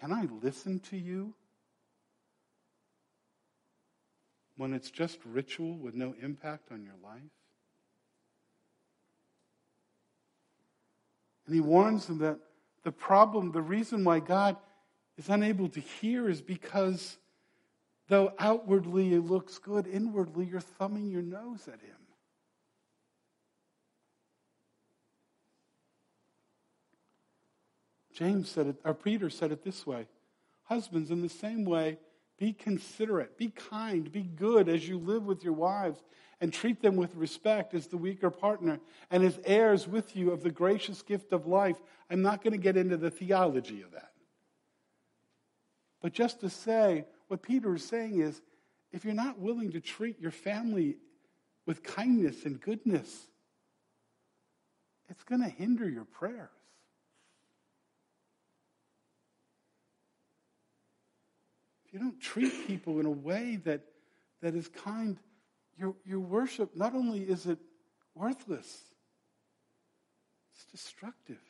Can 0.00 0.12
I 0.12 0.26
listen 0.42 0.80
to 0.90 0.96
you 0.96 1.34
when 4.56 4.72
it's 4.72 4.90
just 4.90 5.18
ritual 5.24 5.76
with 5.76 5.94
no 5.94 6.14
impact 6.22 6.72
on 6.72 6.82
your 6.82 6.94
life? 7.02 7.20
And 11.46 11.54
he 11.54 11.60
warns 11.60 12.06
them 12.06 12.18
that 12.18 12.38
the 12.84 12.92
problem, 12.92 13.52
the 13.52 13.62
reason 13.62 14.04
why 14.04 14.20
God 14.20 14.56
is 15.18 15.28
unable 15.28 15.68
to 15.68 15.80
hear 15.80 16.28
is 16.28 16.40
because 16.40 17.18
though 18.08 18.32
outwardly 18.38 19.12
it 19.12 19.24
looks 19.24 19.58
good, 19.58 19.86
inwardly 19.86 20.46
you're 20.46 20.60
thumbing 20.60 21.10
your 21.10 21.22
nose 21.22 21.66
at 21.66 21.80
him. 21.80 21.96
James 28.14 28.48
said 28.48 28.66
it, 28.66 28.76
or 28.84 28.94
Peter 28.94 29.28
said 29.30 29.52
it 29.52 29.62
this 29.62 29.86
way 29.86 30.06
Husbands, 30.64 31.10
in 31.10 31.22
the 31.22 31.28
same 31.28 31.64
way, 31.64 31.98
be 32.38 32.52
considerate, 32.52 33.36
be 33.36 33.48
kind, 33.48 34.10
be 34.10 34.22
good 34.22 34.68
as 34.68 34.88
you 34.88 34.98
live 34.98 35.24
with 35.24 35.42
your 35.42 35.52
wives, 35.52 36.02
and 36.40 36.52
treat 36.52 36.80
them 36.80 36.94
with 36.94 37.14
respect 37.16 37.74
as 37.74 37.88
the 37.88 37.96
weaker 37.96 38.30
partner 38.30 38.78
and 39.10 39.24
as 39.24 39.40
heirs 39.44 39.88
with 39.88 40.14
you 40.14 40.30
of 40.30 40.42
the 40.42 40.50
gracious 40.50 41.02
gift 41.02 41.32
of 41.32 41.46
life. 41.46 41.76
I'm 42.10 42.22
not 42.22 42.42
going 42.44 42.52
to 42.52 42.58
get 42.58 42.76
into 42.76 42.96
the 42.96 43.10
theology 43.10 43.82
of 43.82 43.90
that. 43.92 44.12
But 46.00 46.12
just 46.12 46.40
to 46.40 46.50
say, 46.50 47.04
what 47.28 47.42
Peter 47.42 47.74
is 47.74 47.84
saying 47.84 48.20
is 48.20 48.40
if 48.92 49.04
you're 49.04 49.14
not 49.14 49.38
willing 49.38 49.72
to 49.72 49.80
treat 49.80 50.20
your 50.20 50.30
family 50.30 50.96
with 51.66 51.82
kindness 51.82 52.44
and 52.44 52.60
goodness, 52.60 53.26
it's 55.08 55.24
going 55.24 55.42
to 55.42 55.48
hinder 55.48 55.88
your 55.88 56.04
prayers. 56.04 56.50
if 61.88 61.94
you 61.94 62.00
don't 62.00 62.20
treat 62.20 62.66
people 62.66 63.00
in 63.00 63.06
a 63.06 63.10
way 63.10 63.56
that, 63.64 63.80
that 64.42 64.54
is 64.54 64.68
kind, 64.68 65.16
your, 65.78 65.94
your 66.04 66.20
worship, 66.20 66.76
not 66.76 66.94
only 66.94 67.20
is 67.20 67.46
it 67.46 67.58
worthless, 68.14 68.82
it's 70.52 70.64
destructive. 70.70 71.40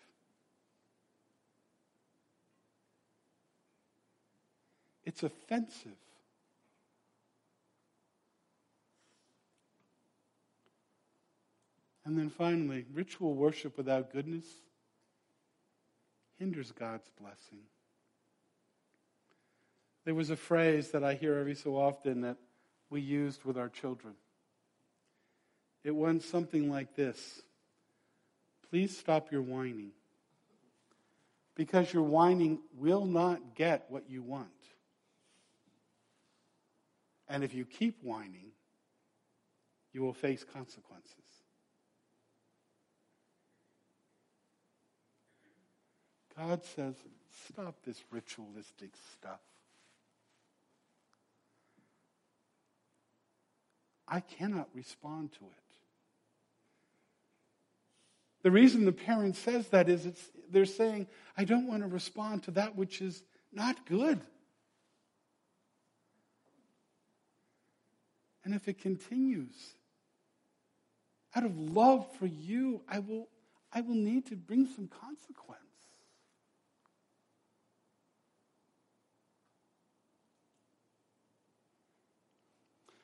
It's 5.08 5.22
offensive. 5.22 5.96
And 12.04 12.18
then 12.18 12.28
finally, 12.28 12.84
ritual 12.92 13.32
worship 13.32 13.78
without 13.78 14.12
goodness 14.12 14.44
hinders 16.38 16.72
God's 16.72 17.08
blessing. 17.18 17.60
There 20.04 20.14
was 20.14 20.28
a 20.28 20.36
phrase 20.36 20.90
that 20.90 21.02
I 21.02 21.14
hear 21.14 21.38
every 21.38 21.54
so 21.54 21.78
often 21.78 22.20
that 22.20 22.36
we 22.90 23.00
used 23.00 23.44
with 23.44 23.56
our 23.56 23.70
children. 23.70 24.12
It 25.84 25.92
went 25.92 26.22
something 26.22 26.70
like 26.70 26.94
this 26.96 27.40
Please 28.68 28.94
stop 28.94 29.32
your 29.32 29.40
whining. 29.40 29.92
Because 31.54 31.94
your 31.94 32.02
whining 32.02 32.58
will 32.76 33.06
not 33.06 33.54
get 33.54 33.86
what 33.88 34.10
you 34.10 34.20
want. 34.20 34.50
And 37.28 37.44
if 37.44 37.54
you 37.54 37.64
keep 37.64 37.98
whining, 38.02 38.52
you 39.92 40.02
will 40.02 40.14
face 40.14 40.44
consequences. 40.44 41.14
God 46.36 46.64
says, 46.64 46.94
stop 47.48 47.74
this 47.84 48.02
ritualistic 48.10 48.90
stuff. 49.12 49.40
I 54.06 54.20
cannot 54.20 54.68
respond 54.74 55.32
to 55.32 55.44
it. 55.44 55.68
The 58.42 58.50
reason 58.50 58.84
the 58.84 58.92
parent 58.92 59.36
says 59.36 59.68
that 59.68 59.88
is 59.88 60.08
they're 60.50 60.64
saying, 60.64 61.08
I 61.36 61.44
don't 61.44 61.66
want 61.66 61.82
to 61.82 61.88
respond 61.88 62.44
to 62.44 62.52
that 62.52 62.76
which 62.76 63.02
is 63.02 63.22
not 63.52 63.84
good. 63.84 64.20
And 68.48 68.56
if 68.56 68.66
it 68.66 68.80
continues, 68.80 69.74
out 71.36 71.44
of 71.44 71.54
love 71.58 72.10
for 72.18 72.24
you, 72.24 72.80
I 72.88 72.98
will, 72.98 73.28
I 73.70 73.82
will 73.82 73.94
need 73.94 74.24
to 74.28 74.36
bring 74.36 74.64
some 74.64 74.88
consequence. 74.88 75.60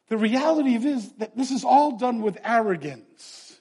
The 0.08 0.16
reality 0.16 0.76
is 0.76 1.12
that 1.18 1.36
this 1.36 1.50
is 1.50 1.62
all 1.62 1.98
done 1.98 2.22
with 2.22 2.38
arrogance. 2.42 3.60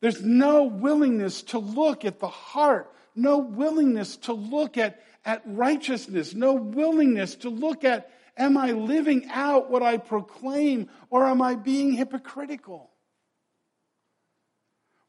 There's 0.00 0.22
no 0.22 0.62
willingness 0.62 1.42
to 1.42 1.58
look 1.58 2.04
at 2.04 2.20
the 2.20 2.28
heart, 2.28 2.94
no 3.16 3.38
willingness 3.38 4.18
to 4.18 4.34
look 4.34 4.78
at, 4.78 5.02
at 5.24 5.42
righteousness, 5.44 6.32
no 6.32 6.54
willingness 6.54 7.34
to 7.34 7.50
look 7.50 7.82
at, 7.82 8.12
am 8.38 8.56
I 8.56 8.72
living 8.72 9.26
out 9.30 9.70
what 9.70 9.82
I 9.82 9.98
proclaim 9.98 10.88
or 11.10 11.26
am 11.26 11.42
I 11.42 11.56
being 11.56 11.92
hypocritical? 11.92 12.90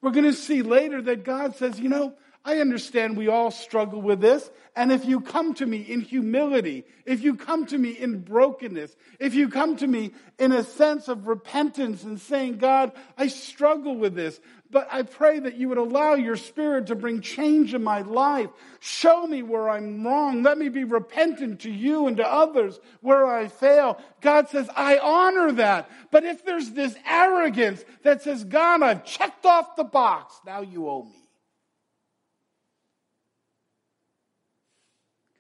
We're 0.02 0.12
going 0.12 0.26
to 0.26 0.34
see 0.34 0.62
later 0.62 1.02
that 1.04 1.24
God 1.24 1.56
says, 1.56 1.80
you 1.80 1.90
know, 1.90 2.16
I 2.50 2.62
understand 2.62 3.16
we 3.16 3.28
all 3.28 3.52
struggle 3.52 4.02
with 4.02 4.22
this. 4.22 4.50
And 4.76 4.92
if 4.92 5.06
you 5.06 5.22
come 5.22 5.54
to 5.56 5.66
me 5.68 5.82
in 5.82 6.02
humility, 6.02 6.84
if 7.06 7.22
you 7.22 7.36
come 7.36 7.68
to 7.68 7.78
me 7.78 7.92
in 7.92 8.22
brokenness, 8.22 8.96
if 9.20 9.36
you 9.36 9.50
come 9.50 9.78
to 9.78 9.86
me 9.86 10.14
in 10.40 10.52
a 10.52 10.64
sense 10.64 11.10
of 11.10 11.28
repentance 11.28 12.04
and 12.04 12.20
saying, 12.20 12.58
God, 12.58 12.92
I 13.16 13.28
struggle 13.28 13.96
with 13.96 14.16
this, 14.16 14.40
but 14.72 14.88
I 14.92 15.04
pray 15.04 15.38
that 15.38 15.58
you 15.58 15.70
would 15.70 15.78
allow 15.78 16.16
your 16.16 16.38
spirit 16.38 16.88
to 16.88 16.96
bring 16.96 17.22
change 17.22 17.76
in 17.76 17.84
my 17.84 18.02
life. 18.02 18.50
Show 18.80 19.28
me 19.28 19.44
where 19.44 19.70
I'm 19.70 20.04
wrong. 20.04 20.42
Let 20.42 20.58
me 20.58 20.70
be 20.70 20.86
repentant 20.86 21.60
to 21.62 21.72
you 21.72 22.08
and 22.08 22.18
to 22.18 22.28
others 22.28 22.80
where 23.02 23.28
I 23.28 23.48
fail. 23.48 24.02
God 24.22 24.50
says, 24.50 24.68
I 24.76 24.98
honor 24.98 25.52
that. 25.52 25.88
But 26.10 26.24
if 26.24 26.44
there's 26.44 26.72
this 26.72 26.96
arrogance 27.08 27.86
that 28.02 28.24
says, 28.24 28.44
God, 28.44 28.82
I've 28.82 29.06
checked 29.06 29.46
off 29.46 29.76
the 29.76 29.84
box, 29.84 30.40
now 30.48 30.62
you 30.62 30.90
owe 30.90 31.04
me. 31.04 31.29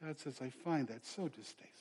God 0.03 0.19
says, 0.19 0.39
I 0.41 0.49
find 0.49 0.87
that 0.87 1.05
so 1.05 1.27
distasteful. 1.27 1.75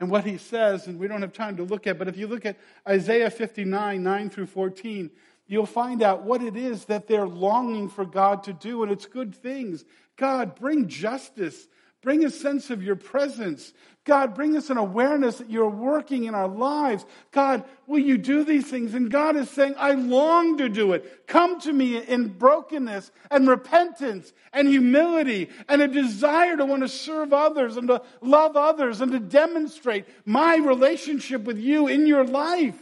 And 0.00 0.10
what 0.10 0.24
he 0.24 0.36
says, 0.36 0.88
and 0.88 0.98
we 0.98 1.06
don't 1.06 1.22
have 1.22 1.32
time 1.32 1.56
to 1.58 1.62
look 1.62 1.86
at, 1.86 1.96
but 1.96 2.08
if 2.08 2.16
you 2.16 2.26
look 2.26 2.44
at 2.44 2.58
Isaiah 2.88 3.30
59, 3.30 4.02
9 4.02 4.30
through 4.30 4.46
14, 4.46 5.10
you'll 5.46 5.64
find 5.64 6.02
out 6.02 6.24
what 6.24 6.42
it 6.42 6.56
is 6.56 6.86
that 6.86 7.06
they're 7.06 7.28
longing 7.28 7.88
for 7.88 8.04
God 8.04 8.42
to 8.44 8.52
do, 8.52 8.82
and 8.82 8.90
it's 8.90 9.06
good 9.06 9.32
things. 9.32 9.84
God, 10.16 10.56
bring 10.56 10.88
justice. 10.88 11.68
Bring 12.02 12.24
a 12.24 12.30
sense 12.30 12.70
of 12.70 12.82
your 12.82 12.96
presence. 12.96 13.72
God, 14.04 14.34
bring 14.34 14.56
us 14.56 14.70
an 14.70 14.76
awareness 14.76 15.38
that 15.38 15.48
you're 15.48 15.70
working 15.70 16.24
in 16.24 16.34
our 16.34 16.48
lives. 16.48 17.06
God, 17.30 17.62
will 17.86 18.00
you 18.00 18.18
do 18.18 18.42
these 18.42 18.68
things? 18.68 18.94
And 18.94 19.08
God 19.08 19.36
is 19.36 19.48
saying, 19.48 19.76
I 19.78 19.92
long 19.92 20.58
to 20.58 20.68
do 20.68 20.94
it. 20.94 21.28
Come 21.28 21.60
to 21.60 21.72
me 21.72 21.98
in 21.98 22.26
brokenness 22.26 23.12
and 23.30 23.46
repentance 23.46 24.32
and 24.52 24.66
humility 24.66 25.48
and 25.68 25.80
a 25.80 25.86
desire 25.86 26.56
to 26.56 26.64
want 26.64 26.82
to 26.82 26.88
serve 26.88 27.32
others 27.32 27.76
and 27.76 27.86
to 27.86 28.02
love 28.20 28.56
others 28.56 29.00
and 29.00 29.12
to 29.12 29.20
demonstrate 29.20 30.04
my 30.26 30.56
relationship 30.56 31.44
with 31.44 31.58
you 31.58 31.86
in 31.86 32.08
your 32.08 32.24
life. 32.24 32.78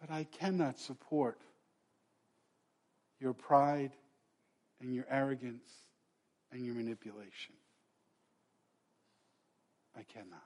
But 0.00 0.10
I 0.10 0.24
cannot 0.24 0.78
support 0.78 1.38
your 3.20 3.34
pride 3.34 3.92
and 4.80 4.94
your 4.94 5.06
arrogance 5.10 5.70
and 6.52 6.64
your 6.64 6.74
manipulation. 6.74 7.54
I 9.96 10.02
cannot. 10.02 10.42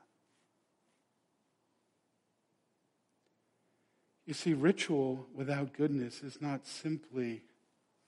You 4.25 4.33
see, 4.33 4.53
ritual 4.53 5.27
without 5.33 5.73
goodness 5.73 6.21
is 6.23 6.41
not 6.41 6.65
simply 6.65 7.43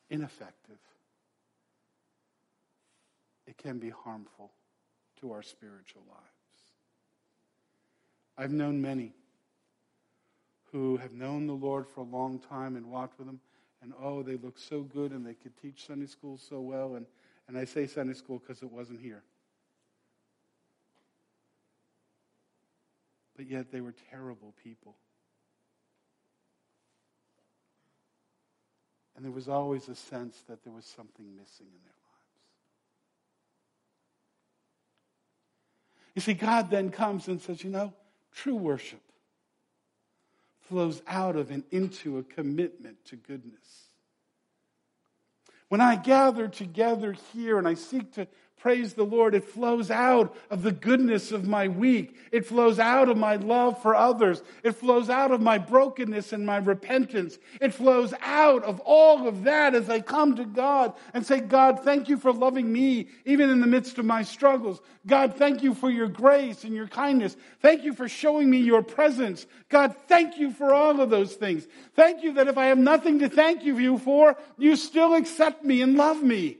ineffective, 0.10 0.80
it 3.46 3.58
can 3.58 3.80
be 3.80 3.90
harmful 3.90 4.52
to 5.20 5.32
our 5.32 5.44
spiritual 5.44 6.04
lives. 6.08 6.22
I've 8.38 8.52
known 8.52 8.82
many 8.82 9.14
who 10.72 10.98
have 10.98 11.14
known 11.14 11.48
the 11.48 11.54
Lord 11.54 11.88
for 11.88 12.02
a 12.02 12.04
long 12.04 12.40
time 12.40 12.76
and 12.76 12.92
walked 12.92 13.18
with 13.18 13.28
Him 13.28 13.40
and 13.86 13.94
oh, 14.04 14.22
they 14.22 14.36
look 14.36 14.60
so 14.60 14.82
good 14.82 15.12
and 15.12 15.26
they 15.26 15.36
could 15.36 15.56
teach 15.62 15.88
Sunday 15.88 16.08
school 16.08 16.38
so 16.38 16.60
well. 16.60 16.96
And, 16.96 17.06
and 17.48 17.58
I 17.58 17.64
say 17.64 17.88
Sunday 17.88 18.16
school 18.16 18.40
because 18.40 18.62
it 18.62 18.70
wasn't 18.70 19.00
here. 19.00 19.24
but 23.36 23.50
yet 23.50 23.72
they 23.72 23.82
were 23.82 23.94
terrible 24.12 24.54
people. 24.64 24.96
And 29.16 29.24
there 29.24 29.32
was 29.32 29.48
always 29.48 29.88
a 29.88 29.96
sense 29.96 30.44
that 30.50 30.64
there 30.64 30.74
was 30.74 30.86
something 30.86 31.26
missing 31.36 31.68
in 31.68 31.84
their 31.84 31.94
lives. 31.94 32.42
You 36.16 36.22
see, 36.22 36.34
God 36.34 36.70
then 36.70 36.90
comes 36.92 37.28
and 37.28 37.42
says, 37.42 37.64
you 37.64 37.70
know, 37.70 37.94
true 38.34 38.56
worship 38.56 39.02
flows 40.68 41.02
out 41.08 41.36
of 41.36 41.52
and 41.52 41.64
into 41.72 42.18
a 42.18 42.24
commitment 42.24 43.04
to 43.06 43.16
goodness. 43.16 43.90
When 45.70 45.82
I 45.82 45.96
gather 45.96 46.48
together 46.48 47.16
here 47.34 47.58
and 47.58 47.68
I 47.68 47.74
seek 47.74 48.14
to 48.14 48.28
praise 48.58 48.94
the 48.94 49.04
Lord, 49.04 49.36
it 49.36 49.44
flows 49.44 49.92
out 49.92 50.36
of 50.50 50.64
the 50.64 50.72
goodness 50.72 51.32
of 51.32 51.48
my 51.48 51.68
week. 51.68 52.16
It 52.32 52.48
flows 52.48 52.80
out 52.80 53.10
of 53.10 53.18
my 53.18 53.36
love 53.36 53.82
for 53.82 53.96
others. 53.96 54.42
It 54.64 54.72
flows 54.72 55.10
out 55.10 55.32
of 55.32 55.40
my 55.40 55.58
brokenness 55.58 56.34
and 56.34 56.46
my 56.46 56.58
repentance. 56.58 57.38
It 57.62 57.74
flows 57.74 58.14
out 58.22 58.64
of 58.64 58.80
all 58.80 59.28
of 59.28 59.44
that 59.44 59.76
as 59.76 59.90
I 59.90 60.00
come 60.00 60.36
to 60.38 60.46
God 60.46 60.94
and 61.14 61.26
say, 61.26 61.42
God, 61.42 61.84
thank 61.84 62.10
you 62.10 62.18
for 62.18 62.34
loving 62.34 62.74
me 62.74 63.10
even 63.26 63.50
in 63.52 63.62
the 63.62 63.68
midst 63.68 64.00
of 64.00 64.06
my 64.06 64.24
struggles. 64.24 64.82
God, 65.06 65.36
thank 65.36 65.62
you 65.62 65.76
for 65.76 65.92
your 65.92 66.08
grace 66.08 66.64
and 66.64 66.74
your 66.74 66.88
kindness. 66.88 67.38
Thank 67.62 67.84
you 67.84 67.94
for 67.94 68.10
showing 68.10 68.50
me 68.50 68.58
your 68.58 68.82
presence. 68.82 69.46
God, 69.70 69.96
thank 70.08 70.40
you 70.40 70.52
for 70.52 70.74
all 70.74 71.00
of 71.02 71.12
those 71.12 71.36
things. 71.36 71.68
Thank 71.96 72.24
you 72.24 72.34
that 72.34 72.48
if 72.48 72.58
I 72.58 72.66
have 72.66 72.80
nothing 72.80 73.20
to 73.20 73.30
thank 73.30 73.64
you 73.64 74.00
for, 74.00 74.38
you 74.58 74.76
still 74.76 75.14
accept 75.14 75.64
me 75.64 75.82
and 75.82 75.96
love 75.96 76.24
me. 76.24 76.58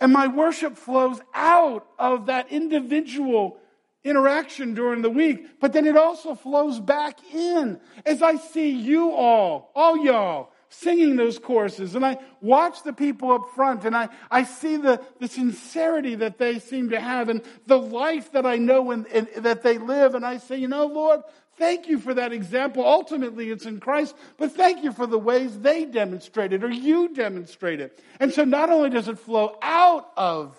And 0.00 0.12
my 0.12 0.28
worship 0.28 0.76
flows 0.76 1.20
out 1.34 1.86
of 1.98 2.26
that 2.26 2.52
individual 2.52 3.58
interaction 4.04 4.74
during 4.74 5.02
the 5.02 5.10
week, 5.10 5.60
but 5.60 5.72
then 5.72 5.86
it 5.86 5.96
also 5.96 6.34
flows 6.34 6.78
back 6.78 7.18
in 7.34 7.80
as 8.06 8.22
I 8.22 8.36
see 8.36 8.70
you 8.70 9.10
all, 9.12 9.72
all 9.74 9.98
y'all, 9.98 10.52
singing 10.70 11.16
those 11.16 11.38
choruses. 11.38 11.94
And 11.94 12.04
I 12.04 12.18
watch 12.40 12.82
the 12.82 12.92
people 12.92 13.32
up 13.32 13.50
front 13.54 13.84
and 13.84 13.96
I, 13.96 14.08
I 14.30 14.44
see 14.44 14.76
the, 14.76 15.02
the 15.18 15.26
sincerity 15.26 16.14
that 16.16 16.38
they 16.38 16.58
seem 16.58 16.90
to 16.90 17.00
have 17.00 17.28
and 17.28 17.42
the 17.66 17.78
life 17.78 18.32
that 18.32 18.46
I 18.46 18.56
know 18.56 18.90
and, 18.90 19.06
and 19.08 19.28
that 19.38 19.62
they 19.62 19.78
live. 19.78 20.14
And 20.14 20.24
I 20.24 20.38
say, 20.38 20.58
you 20.58 20.68
know, 20.68 20.86
Lord, 20.86 21.22
Thank 21.58 21.88
you 21.88 21.98
for 21.98 22.14
that 22.14 22.32
example. 22.32 22.86
Ultimately, 22.86 23.50
it's 23.50 23.66
in 23.66 23.80
Christ, 23.80 24.14
but 24.36 24.52
thank 24.52 24.84
you 24.84 24.92
for 24.92 25.08
the 25.08 25.18
ways 25.18 25.58
they 25.58 25.84
demonstrated 25.84 26.62
or 26.62 26.70
you 26.70 27.12
demonstrated. 27.12 27.90
And 28.20 28.32
so 28.32 28.44
not 28.44 28.70
only 28.70 28.90
does 28.90 29.08
it 29.08 29.18
flow 29.18 29.58
out 29.60 30.08
of 30.16 30.56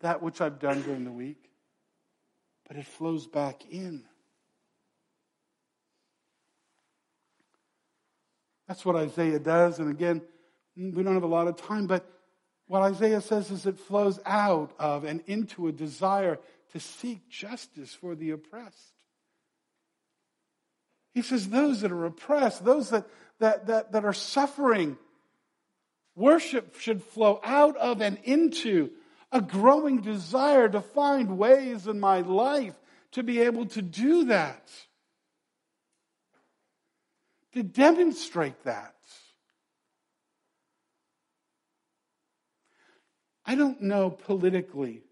that 0.00 0.22
which 0.22 0.42
I've 0.42 0.58
done 0.58 0.82
during 0.82 1.04
the 1.04 1.10
week, 1.10 1.50
but 2.68 2.76
it 2.76 2.84
flows 2.84 3.26
back 3.26 3.62
in. 3.70 4.02
That's 8.66 8.84
what 8.84 8.94
Isaiah 8.94 9.38
does. 9.38 9.78
And 9.78 9.90
again, 9.90 10.20
we 10.76 11.02
don't 11.02 11.14
have 11.14 11.22
a 11.22 11.26
lot 11.26 11.48
of 11.48 11.56
time, 11.56 11.86
but 11.86 12.06
what 12.66 12.82
Isaiah 12.82 13.22
says 13.22 13.50
is 13.50 13.64
it 13.64 13.78
flows 13.78 14.20
out 14.26 14.72
of 14.78 15.04
and 15.04 15.22
into 15.26 15.66
a 15.66 15.72
desire 15.72 16.38
to 16.72 16.78
seek 16.78 17.26
justice 17.30 17.94
for 17.94 18.14
the 18.14 18.32
oppressed. 18.32 18.97
He 21.18 21.22
says, 21.22 21.48
those 21.48 21.80
that 21.80 21.90
are 21.90 22.04
oppressed, 22.04 22.64
those 22.64 22.90
that, 22.90 23.04
that, 23.40 23.66
that, 23.66 23.90
that 23.90 24.04
are 24.04 24.12
suffering, 24.12 24.96
worship 26.14 26.78
should 26.78 27.02
flow 27.02 27.40
out 27.42 27.76
of 27.76 28.00
and 28.00 28.18
into 28.22 28.90
a 29.32 29.40
growing 29.40 30.00
desire 30.00 30.68
to 30.68 30.80
find 30.80 31.36
ways 31.36 31.88
in 31.88 31.98
my 31.98 32.20
life 32.20 32.76
to 33.10 33.24
be 33.24 33.40
able 33.40 33.66
to 33.66 33.82
do 33.82 34.26
that, 34.26 34.70
to 37.54 37.64
demonstrate 37.64 38.62
that. 38.62 38.94
I 43.44 43.56
don't 43.56 43.82
know 43.82 44.10
politically 44.10 45.02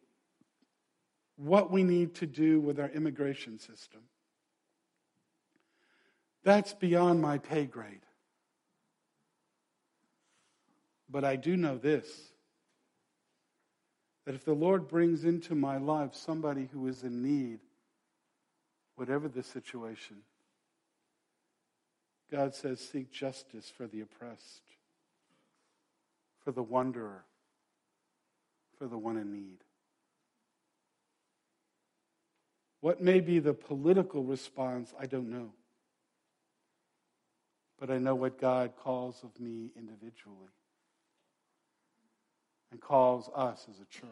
what 1.35 1.73
we 1.73 1.83
need 1.83 2.15
to 2.15 2.29
do 2.29 2.61
with 2.61 2.79
our 2.79 2.91
immigration 2.91 3.59
system. 3.59 4.03
That's 6.47 6.75
beyond 6.75 7.21
my 7.21 7.39
pay 7.39 7.67
grade. 7.67 8.07
But 11.11 11.25
I 11.25 11.35
do 11.35 11.57
know 11.57 11.77
this 11.77 12.07
that 14.25 14.37
if 14.37 14.45
the 14.45 14.55
Lord 14.55 14.87
brings 14.87 15.25
into 15.25 15.57
my 15.57 15.77
life 15.77 16.15
somebody 16.15 16.69
who 16.73 16.87
is 16.87 17.03
in 17.03 17.21
need, 17.21 17.59
whatever 18.95 19.29
the 19.29 19.43
situation, 19.43 20.19
God 22.31 22.55
says, 22.55 22.81
seek 22.81 23.11
justice 23.11 23.73
for 23.77 23.89
the 23.89 24.01
oppressed, 24.01 24.63
for 26.45 26.53
the 26.53 26.63
wanderer, 26.63 27.25
for 28.79 28.87
the 28.87 28.99
one 28.99 29.17
in 29.17 29.33
need. 29.33 29.59
What 32.81 33.01
may 33.01 33.19
be 33.19 33.41
the 33.41 33.55
political 33.55 34.23
response, 34.23 34.93
I 34.99 35.07
don't 35.07 35.31
know 35.31 35.51
but 37.79 37.91
I 37.91 37.99
know 37.99 38.15
what 38.15 38.41
God 38.41 38.73
calls 38.83 39.23
of 39.23 39.39
me 39.39 39.71
individually 39.77 40.51
and 42.73 42.81
calls 42.81 43.29
us 43.35 43.67
as 43.71 43.77
a 43.81 43.87
church. 43.87 44.11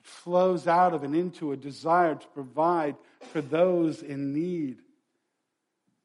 It 0.00 0.06
flows 0.06 0.66
out 0.66 0.94
of 0.94 1.04
and 1.04 1.14
into 1.14 1.52
a 1.52 1.56
desire 1.56 2.14
to 2.14 2.26
provide 2.28 2.96
for 3.32 3.40
those 3.40 4.02
in 4.02 4.32
need. 4.32 4.78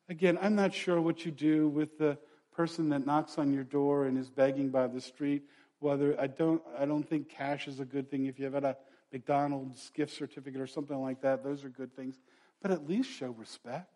Again, 0.09 0.38
I'm 0.41 0.55
not 0.55 0.73
sure 0.73 1.01
what 1.01 1.25
you 1.25 1.31
do 1.31 1.67
with 1.67 1.97
the 1.97 2.17
person 2.55 2.89
that 2.89 3.05
knocks 3.05 3.38
on 3.38 3.53
your 3.53 3.63
door 3.63 4.05
and 4.05 4.17
is 4.17 4.29
begging 4.29 4.69
by 4.69 4.88
the 4.88 5.01
street. 5.01 5.43
Whether 5.79 6.19
I 6.19 6.27
don't, 6.27 6.61
I 6.77 6.85
don't 6.85 7.07
think 7.07 7.29
cash 7.29 7.67
is 7.67 7.79
a 7.79 7.85
good 7.85 8.09
thing. 8.09 8.25
If 8.25 8.39
you 8.39 8.45
have 8.45 8.53
had 8.53 8.63
a 8.63 8.77
McDonald's 9.13 9.91
gift 9.91 10.15
certificate 10.15 10.59
or 10.59 10.67
something 10.67 10.99
like 11.01 11.21
that, 11.21 11.43
those 11.43 11.63
are 11.63 11.69
good 11.69 11.95
things 11.95 12.17
but 12.62 12.72
at 12.72 12.88
least 12.88 13.10
show 13.10 13.30
respect. 13.30 13.91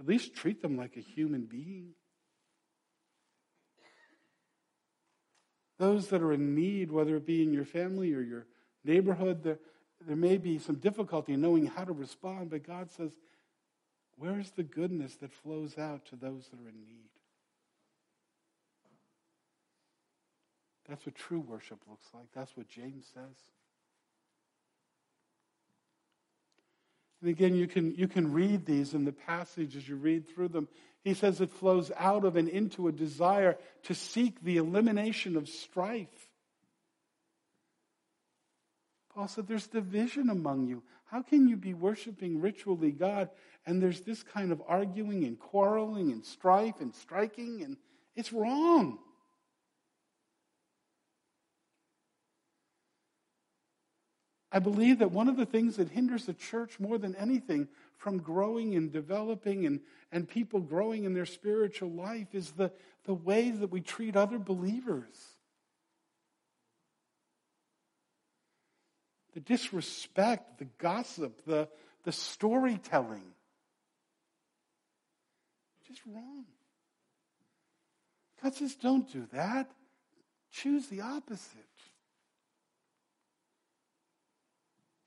At 0.00 0.06
least 0.06 0.34
treat 0.34 0.62
them 0.62 0.76
like 0.76 0.96
a 0.96 1.00
human 1.00 1.46
being. 1.46 1.90
Those 5.78 6.08
that 6.08 6.22
are 6.22 6.32
in 6.32 6.54
need, 6.54 6.90
whether 6.90 7.16
it 7.16 7.26
be 7.26 7.42
in 7.42 7.52
your 7.52 7.64
family 7.64 8.12
or 8.12 8.20
your 8.20 8.46
neighborhood, 8.84 9.42
there, 9.42 9.58
there 10.06 10.16
may 10.16 10.36
be 10.36 10.58
some 10.58 10.76
difficulty 10.76 11.34
in 11.34 11.40
knowing 11.40 11.66
how 11.66 11.84
to 11.84 11.92
respond, 11.92 12.50
but 12.50 12.66
God 12.66 12.90
says, 12.90 13.12
Where's 14.16 14.50
the 14.50 14.64
goodness 14.64 15.14
that 15.16 15.32
flows 15.32 15.78
out 15.78 16.04
to 16.06 16.16
those 16.16 16.48
that 16.48 16.60
are 16.60 16.68
in 16.68 16.80
need? 16.80 17.08
That's 20.88 21.06
what 21.06 21.14
true 21.14 21.40
worship 21.40 21.78
looks 21.88 22.08
like. 22.12 22.26
That's 22.34 22.56
what 22.56 22.68
James 22.68 23.06
says. 23.14 23.36
And 27.20 27.30
again, 27.30 27.54
you 27.54 27.66
can, 27.66 27.94
you 27.94 28.06
can 28.06 28.32
read 28.32 28.64
these 28.64 28.94
in 28.94 29.04
the 29.04 29.12
passage 29.12 29.76
as 29.76 29.88
you 29.88 29.96
read 29.96 30.28
through 30.28 30.48
them. 30.48 30.68
He 31.02 31.14
says 31.14 31.40
it 31.40 31.50
flows 31.50 31.90
out 31.96 32.24
of 32.24 32.36
and 32.36 32.48
into 32.48 32.88
a 32.88 32.92
desire 32.92 33.56
to 33.84 33.94
seek 33.94 34.42
the 34.42 34.58
elimination 34.58 35.36
of 35.36 35.48
strife. 35.48 36.08
Paul 39.14 39.28
said, 39.28 39.48
There's 39.48 39.66
division 39.66 40.30
among 40.30 40.66
you. 40.66 40.82
How 41.06 41.22
can 41.22 41.48
you 41.48 41.56
be 41.56 41.74
worshiping 41.74 42.40
ritually 42.40 42.92
God 42.92 43.30
and 43.66 43.82
there's 43.82 44.02
this 44.02 44.22
kind 44.22 44.52
of 44.52 44.62
arguing 44.68 45.24
and 45.24 45.38
quarreling 45.38 46.12
and 46.12 46.24
strife 46.24 46.80
and 46.80 46.94
striking? 46.94 47.62
And 47.64 47.76
it's 48.14 48.32
wrong. 48.32 48.98
I 54.58 54.60
believe 54.60 54.98
that 54.98 55.12
one 55.12 55.28
of 55.28 55.36
the 55.36 55.46
things 55.46 55.76
that 55.76 55.88
hinders 55.88 56.24
the 56.24 56.34
church 56.34 56.80
more 56.80 56.98
than 56.98 57.14
anything 57.14 57.68
from 57.96 58.18
growing 58.18 58.74
and 58.74 58.90
developing 58.90 59.66
and, 59.66 59.78
and 60.10 60.28
people 60.28 60.58
growing 60.58 61.04
in 61.04 61.14
their 61.14 61.26
spiritual 61.26 61.92
life 61.92 62.34
is 62.34 62.50
the, 62.50 62.72
the 63.04 63.14
way 63.14 63.52
that 63.52 63.70
we 63.70 63.80
treat 63.80 64.16
other 64.16 64.40
believers. 64.40 65.14
The 69.34 69.38
disrespect, 69.38 70.58
the 70.58 70.66
gossip, 70.78 71.44
the, 71.46 71.68
the 72.02 72.10
storytelling. 72.10 73.30
Just 75.86 76.00
wrong. 76.04 76.46
God 78.42 78.56
says, 78.56 78.74
don't 78.74 79.08
do 79.12 79.24
that. 79.32 79.70
Choose 80.50 80.88
the 80.88 81.02
opposite. 81.02 81.67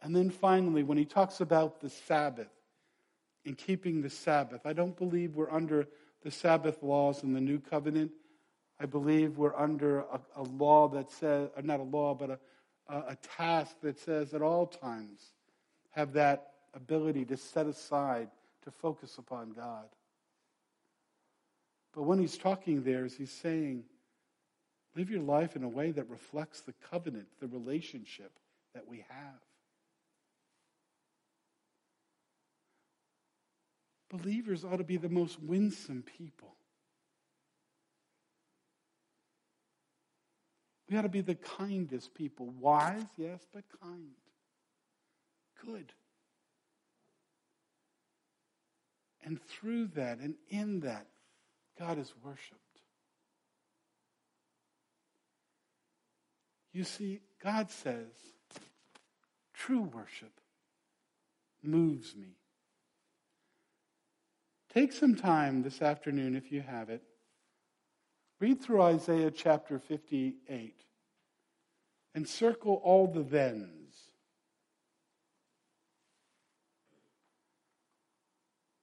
And 0.02 0.16
then 0.16 0.30
finally, 0.30 0.84
when 0.84 0.98
he 0.98 1.06
talks 1.06 1.42
about 1.42 1.80
the 1.80 1.90
Sabbath 1.90 2.50
and 3.46 3.58
keeping 3.58 4.02
the 4.02 4.10
Sabbath, 4.10 4.62
I 4.66 4.74
don't 4.74 4.98
believe 4.98 5.36
we're 5.36 5.52
under 5.52 5.88
the 6.24 6.32
Sabbath 6.32 6.82
laws 6.82 7.24
in 7.24 7.34
the 7.34 7.42
new 7.42 7.60
covenant, 7.60 8.12
I 8.80 8.86
believe 8.86 9.38
we're 9.38 9.56
under 9.56 10.00
a, 10.00 10.20
a 10.38 10.44
law 10.44 10.88
that 10.90 11.12
says, 11.12 11.50
uh, 11.56 11.62
not 11.62 11.80
a 11.80 11.84
law, 11.84 12.16
but 12.16 12.32
a, 12.32 12.40
a, 12.90 12.98
a 13.10 13.18
task 13.38 13.76
that 13.82 14.00
says 14.00 14.34
at 14.34 14.42
all 14.42 14.66
times 14.66 15.22
have 15.92 16.14
that 16.14 16.54
ability 16.74 17.26
to 17.26 17.38
set 17.38 17.68
aside, 17.68 18.30
to 18.64 18.72
focus 18.72 19.18
upon 19.18 19.52
God. 19.52 19.86
But 21.94 22.04
when 22.04 22.20
he's 22.20 22.38
talking 22.38 22.84
there, 22.84 23.06
is 23.06 23.16
he's 23.16 23.32
saying, 23.32 23.84
live 24.96 25.10
your 25.10 25.22
life 25.22 25.56
in 25.56 25.64
a 25.64 25.70
way 25.70 25.92
that 25.92 26.10
reflects 26.10 26.62
the 26.62 26.74
covenant, 26.90 27.28
the 27.40 27.48
relationship 27.48 28.32
that 28.74 28.88
we 28.88 29.06
have. 29.10 29.40
Believers 34.12 34.66
ought 34.66 34.78
to 34.78 34.84
be 34.84 34.98
the 34.98 35.10
most 35.10 35.42
winsome 35.42 36.04
people. 36.04 36.54
We 40.90 40.98
ought 40.98 41.04
to 41.04 41.10
be 41.10 41.22
the 41.22 41.36
kindest 41.36 42.14
people. 42.14 42.48
Wise, 42.60 43.06
yes, 43.18 43.40
but 43.54 43.64
kind. 43.82 44.12
Good. 45.66 45.94
And 49.24 49.42
through 49.42 49.88
that 49.96 50.20
and 50.20 50.36
in 50.50 50.82
that, 50.82 51.08
God 51.80 51.98
is 51.98 52.14
worshiped. 52.22 52.60
You 56.74 56.84
see, 56.84 57.22
God 57.42 57.72
says, 57.72 58.12
true 59.54 59.84
worship 59.84 60.34
moves 61.64 62.14
me. 62.16 62.36
Take 64.74 64.94
some 64.94 65.16
time 65.16 65.64
this 65.64 65.82
afternoon, 65.82 66.36
if 66.36 66.52
you 66.52 66.62
have 66.62 66.90
it. 66.90 67.04
Read 68.40 68.62
through 68.62 68.82
Isaiah 68.82 69.32
chapter 69.32 69.80
58 69.80 70.76
and 72.16 72.28
circle 72.28 72.82
all 72.84 73.08
the 73.08 73.24
thens. 73.24 73.96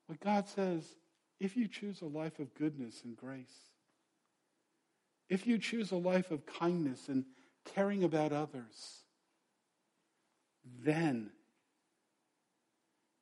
What 0.07 0.21
God 0.21 0.47
says, 0.47 0.85
if 1.41 1.57
you 1.57 1.69
choose 1.69 2.03
a 2.03 2.07
life 2.07 2.39
of 2.39 2.55
goodness 2.55 3.03
and 3.05 3.17
grace, 3.17 3.71
if 5.31 5.47
you 5.47 5.59
choose 5.59 5.91
a 5.91 5.97
life 5.97 6.31
of 6.31 6.47
kindness 6.47 7.09
and 7.09 7.25
caring 7.75 8.05
about 8.05 8.33
others, 8.33 9.05
then 10.83 11.31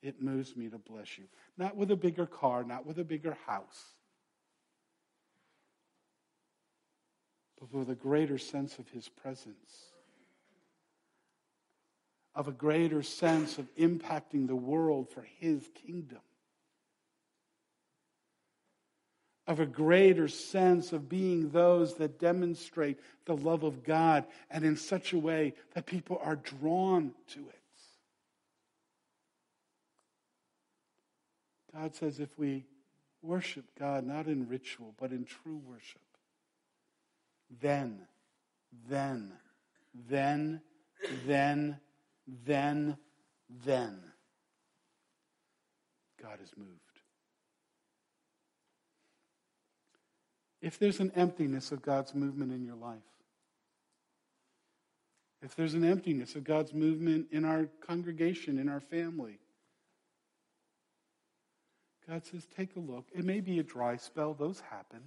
it 0.02 0.22
moves 0.22 0.56
me 0.56 0.68
to 0.68 0.78
bless 0.78 1.18
you. 1.18 1.24
Not 1.56 1.76
with 1.76 1.90
a 1.90 1.96
bigger 1.96 2.26
car, 2.26 2.64
not 2.64 2.86
with 2.86 2.98
a 2.98 3.04
bigger 3.04 3.36
house, 3.46 3.84
but 7.58 7.72
with 7.72 7.90
a 7.90 7.94
greater 7.94 8.38
sense 8.38 8.78
of 8.78 8.88
His 8.90 9.08
presence, 9.08 9.90
of 12.34 12.48
a 12.48 12.52
greater 12.52 13.02
sense 13.02 13.58
of 13.58 13.74
impacting 13.76 14.46
the 14.46 14.56
world 14.56 15.10
for 15.10 15.26
His 15.38 15.68
kingdom. 15.86 16.20
of 19.46 19.60
a 19.60 19.66
greater 19.66 20.28
sense 20.28 20.92
of 20.92 21.08
being 21.08 21.50
those 21.50 21.94
that 21.94 22.18
demonstrate 22.18 22.98
the 23.26 23.36
love 23.36 23.62
of 23.62 23.84
God 23.84 24.24
and 24.50 24.64
in 24.64 24.76
such 24.76 25.12
a 25.12 25.18
way 25.18 25.54
that 25.74 25.86
people 25.86 26.20
are 26.22 26.36
drawn 26.36 27.12
to 27.28 27.40
it. 27.48 27.60
God 31.76 31.94
says 31.94 32.20
if 32.20 32.38
we 32.38 32.64
worship 33.22 33.64
God 33.78 34.06
not 34.06 34.26
in 34.26 34.48
ritual, 34.48 34.94
but 34.98 35.10
in 35.10 35.24
true 35.24 35.60
worship, 35.66 36.00
then, 37.60 38.00
then, 38.88 39.32
then, 40.08 40.62
then, 41.26 41.78
then, 42.46 42.96
then, 43.64 43.98
God 46.22 46.38
is 46.42 46.50
moved. 46.56 46.70
If 50.62 50.78
there's 50.78 51.00
an 51.00 51.12
emptiness 51.14 51.72
of 51.72 51.82
God's 51.82 52.14
movement 52.14 52.52
in 52.52 52.64
your 52.64 52.74
life, 52.74 52.98
if 55.42 55.54
there's 55.54 55.74
an 55.74 55.84
emptiness 55.84 56.34
of 56.34 56.44
God's 56.44 56.72
movement 56.72 57.26
in 57.30 57.44
our 57.44 57.68
congregation, 57.86 58.58
in 58.58 58.68
our 58.68 58.80
family, 58.80 59.38
God 62.08 62.24
says, 62.24 62.46
take 62.56 62.76
a 62.76 62.80
look. 62.80 63.06
It 63.12 63.24
may 63.24 63.40
be 63.40 63.58
a 63.58 63.64
dry 63.64 63.96
spell, 63.96 64.34
those 64.34 64.60
happen. 64.60 65.00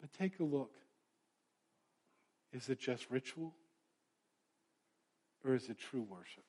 But 0.00 0.12
take 0.12 0.38
a 0.38 0.44
look. 0.44 0.74
Is 2.52 2.68
it 2.68 2.78
just 2.78 3.10
ritual? 3.10 3.52
Or 5.44 5.54
is 5.54 5.68
it 5.68 5.78
true 5.78 6.02
worship 6.02 6.44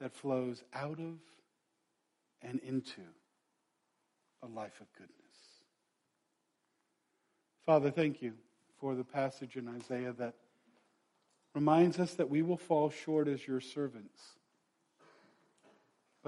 that 0.00 0.14
flows 0.14 0.62
out 0.74 0.98
of 0.98 1.18
and 2.42 2.60
into 2.60 3.02
a 4.42 4.46
life 4.46 4.80
of 4.80 4.92
goodness? 4.92 5.14
Father, 7.64 7.90
thank 7.90 8.22
you 8.22 8.34
for 8.78 8.94
the 8.94 9.04
passage 9.04 9.56
in 9.56 9.68
Isaiah 9.68 10.12
that 10.18 10.34
reminds 11.54 11.98
us 11.98 12.14
that 12.14 12.30
we 12.30 12.42
will 12.42 12.56
fall 12.56 12.90
short 12.90 13.26
as 13.26 13.46
your 13.46 13.60
servants 13.60 14.37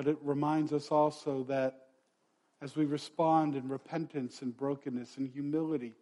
but 0.01 0.09
it 0.09 0.16
reminds 0.22 0.72
us 0.72 0.90
also 0.90 1.42
that 1.42 1.88
as 2.62 2.74
we 2.74 2.86
respond 2.86 3.55
in 3.55 3.68
repentance 3.68 4.40
and 4.40 4.57
brokenness 4.57 5.18
and 5.18 5.28
humility, 5.28 5.92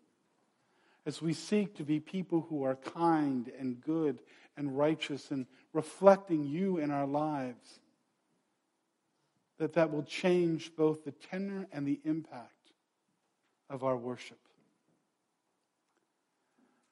as 1.04 1.20
we 1.20 1.32
seek 1.32 1.74
to 1.74 1.82
be 1.82 1.98
people 1.98 2.46
who 2.48 2.62
are 2.62 2.76
kind 2.76 3.50
and 3.58 3.80
good 3.80 4.20
and 4.56 4.78
righteous 4.78 5.32
and 5.32 5.46
reflecting 5.72 6.44
you 6.44 6.78
in 6.78 6.92
our 6.92 7.08
lives, 7.08 7.80
that 9.58 9.72
that 9.72 9.90
will 9.90 10.04
change 10.04 10.76
both 10.76 11.04
the 11.04 11.10
tenor 11.10 11.66
and 11.72 11.84
the 11.84 11.98
impact 12.04 12.70
of 13.68 13.82
our 13.82 13.96
worship. 13.96 14.38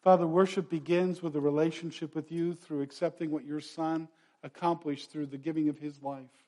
Father, 0.03 0.27
worship 0.27 0.69
begins 0.69 1.23
with 1.23 1.37
a 1.37 1.41
relationship 1.41 2.17
with 2.17 2.33
you 2.33 2.53
through 2.53 2.83
accepting 2.83 3.31
what 3.31 3.45
your 3.45 3.61
Son 3.61 4.09
accomplished 4.43 5.13
through 5.13 5.27
the 5.27 5.39
giving 5.39 5.69
of 5.69 5.79
his 5.79 6.03
life. 6.03 6.46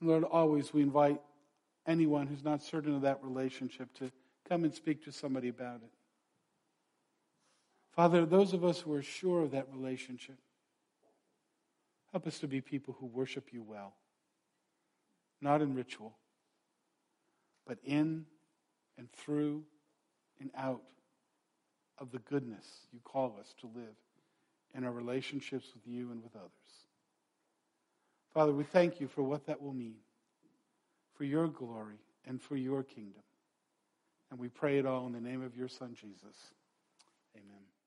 And 0.00 0.08
Lord, 0.08 0.24
always 0.24 0.72
we 0.72 0.82
invite 0.82 1.20
anyone 1.86 2.26
who's 2.26 2.44
not 2.44 2.62
certain 2.62 2.94
of 2.94 3.02
that 3.02 3.22
relationship 3.22 3.92
to 3.94 4.10
come 4.48 4.64
and 4.64 4.74
speak 4.74 5.04
to 5.04 5.12
somebody 5.12 5.48
about 5.48 5.76
it. 5.76 5.90
Father, 7.92 8.24
those 8.24 8.52
of 8.52 8.64
us 8.64 8.80
who 8.80 8.94
are 8.94 9.02
sure 9.02 9.42
of 9.42 9.50
that 9.50 9.66
relationship, 9.72 10.38
help 12.12 12.26
us 12.26 12.38
to 12.38 12.48
be 12.48 12.60
people 12.60 12.96
who 12.98 13.06
worship 13.06 13.52
you 13.52 13.62
well, 13.62 13.94
not 15.40 15.60
in 15.60 15.74
ritual, 15.74 16.16
but 17.66 17.78
in 17.84 18.24
and 18.96 19.10
through 19.12 19.62
and 20.40 20.50
out 20.56 20.82
of 21.98 22.10
the 22.10 22.18
goodness 22.20 22.66
you 22.92 23.00
call 23.04 23.36
us 23.38 23.54
to 23.60 23.66
live 23.66 23.94
in 24.74 24.84
our 24.84 24.92
relationships 24.92 25.68
with 25.74 25.86
you 25.86 26.10
and 26.10 26.22
with 26.22 26.34
others. 26.36 26.50
Father, 28.32 28.52
we 28.52 28.64
thank 28.64 29.00
you 29.00 29.08
for 29.08 29.22
what 29.22 29.46
that 29.46 29.60
will 29.60 29.72
mean, 29.72 29.96
for 31.16 31.24
your 31.24 31.48
glory 31.48 31.98
and 32.26 32.40
for 32.40 32.56
your 32.56 32.82
kingdom. 32.82 33.22
And 34.30 34.38
we 34.38 34.48
pray 34.48 34.78
it 34.78 34.86
all 34.86 35.06
in 35.06 35.12
the 35.12 35.20
name 35.20 35.42
of 35.42 35.56
your 35.56 35.68
Son, 35.68 35.94
Jesus. 35.94 36.52
Amen. 37.36 37.79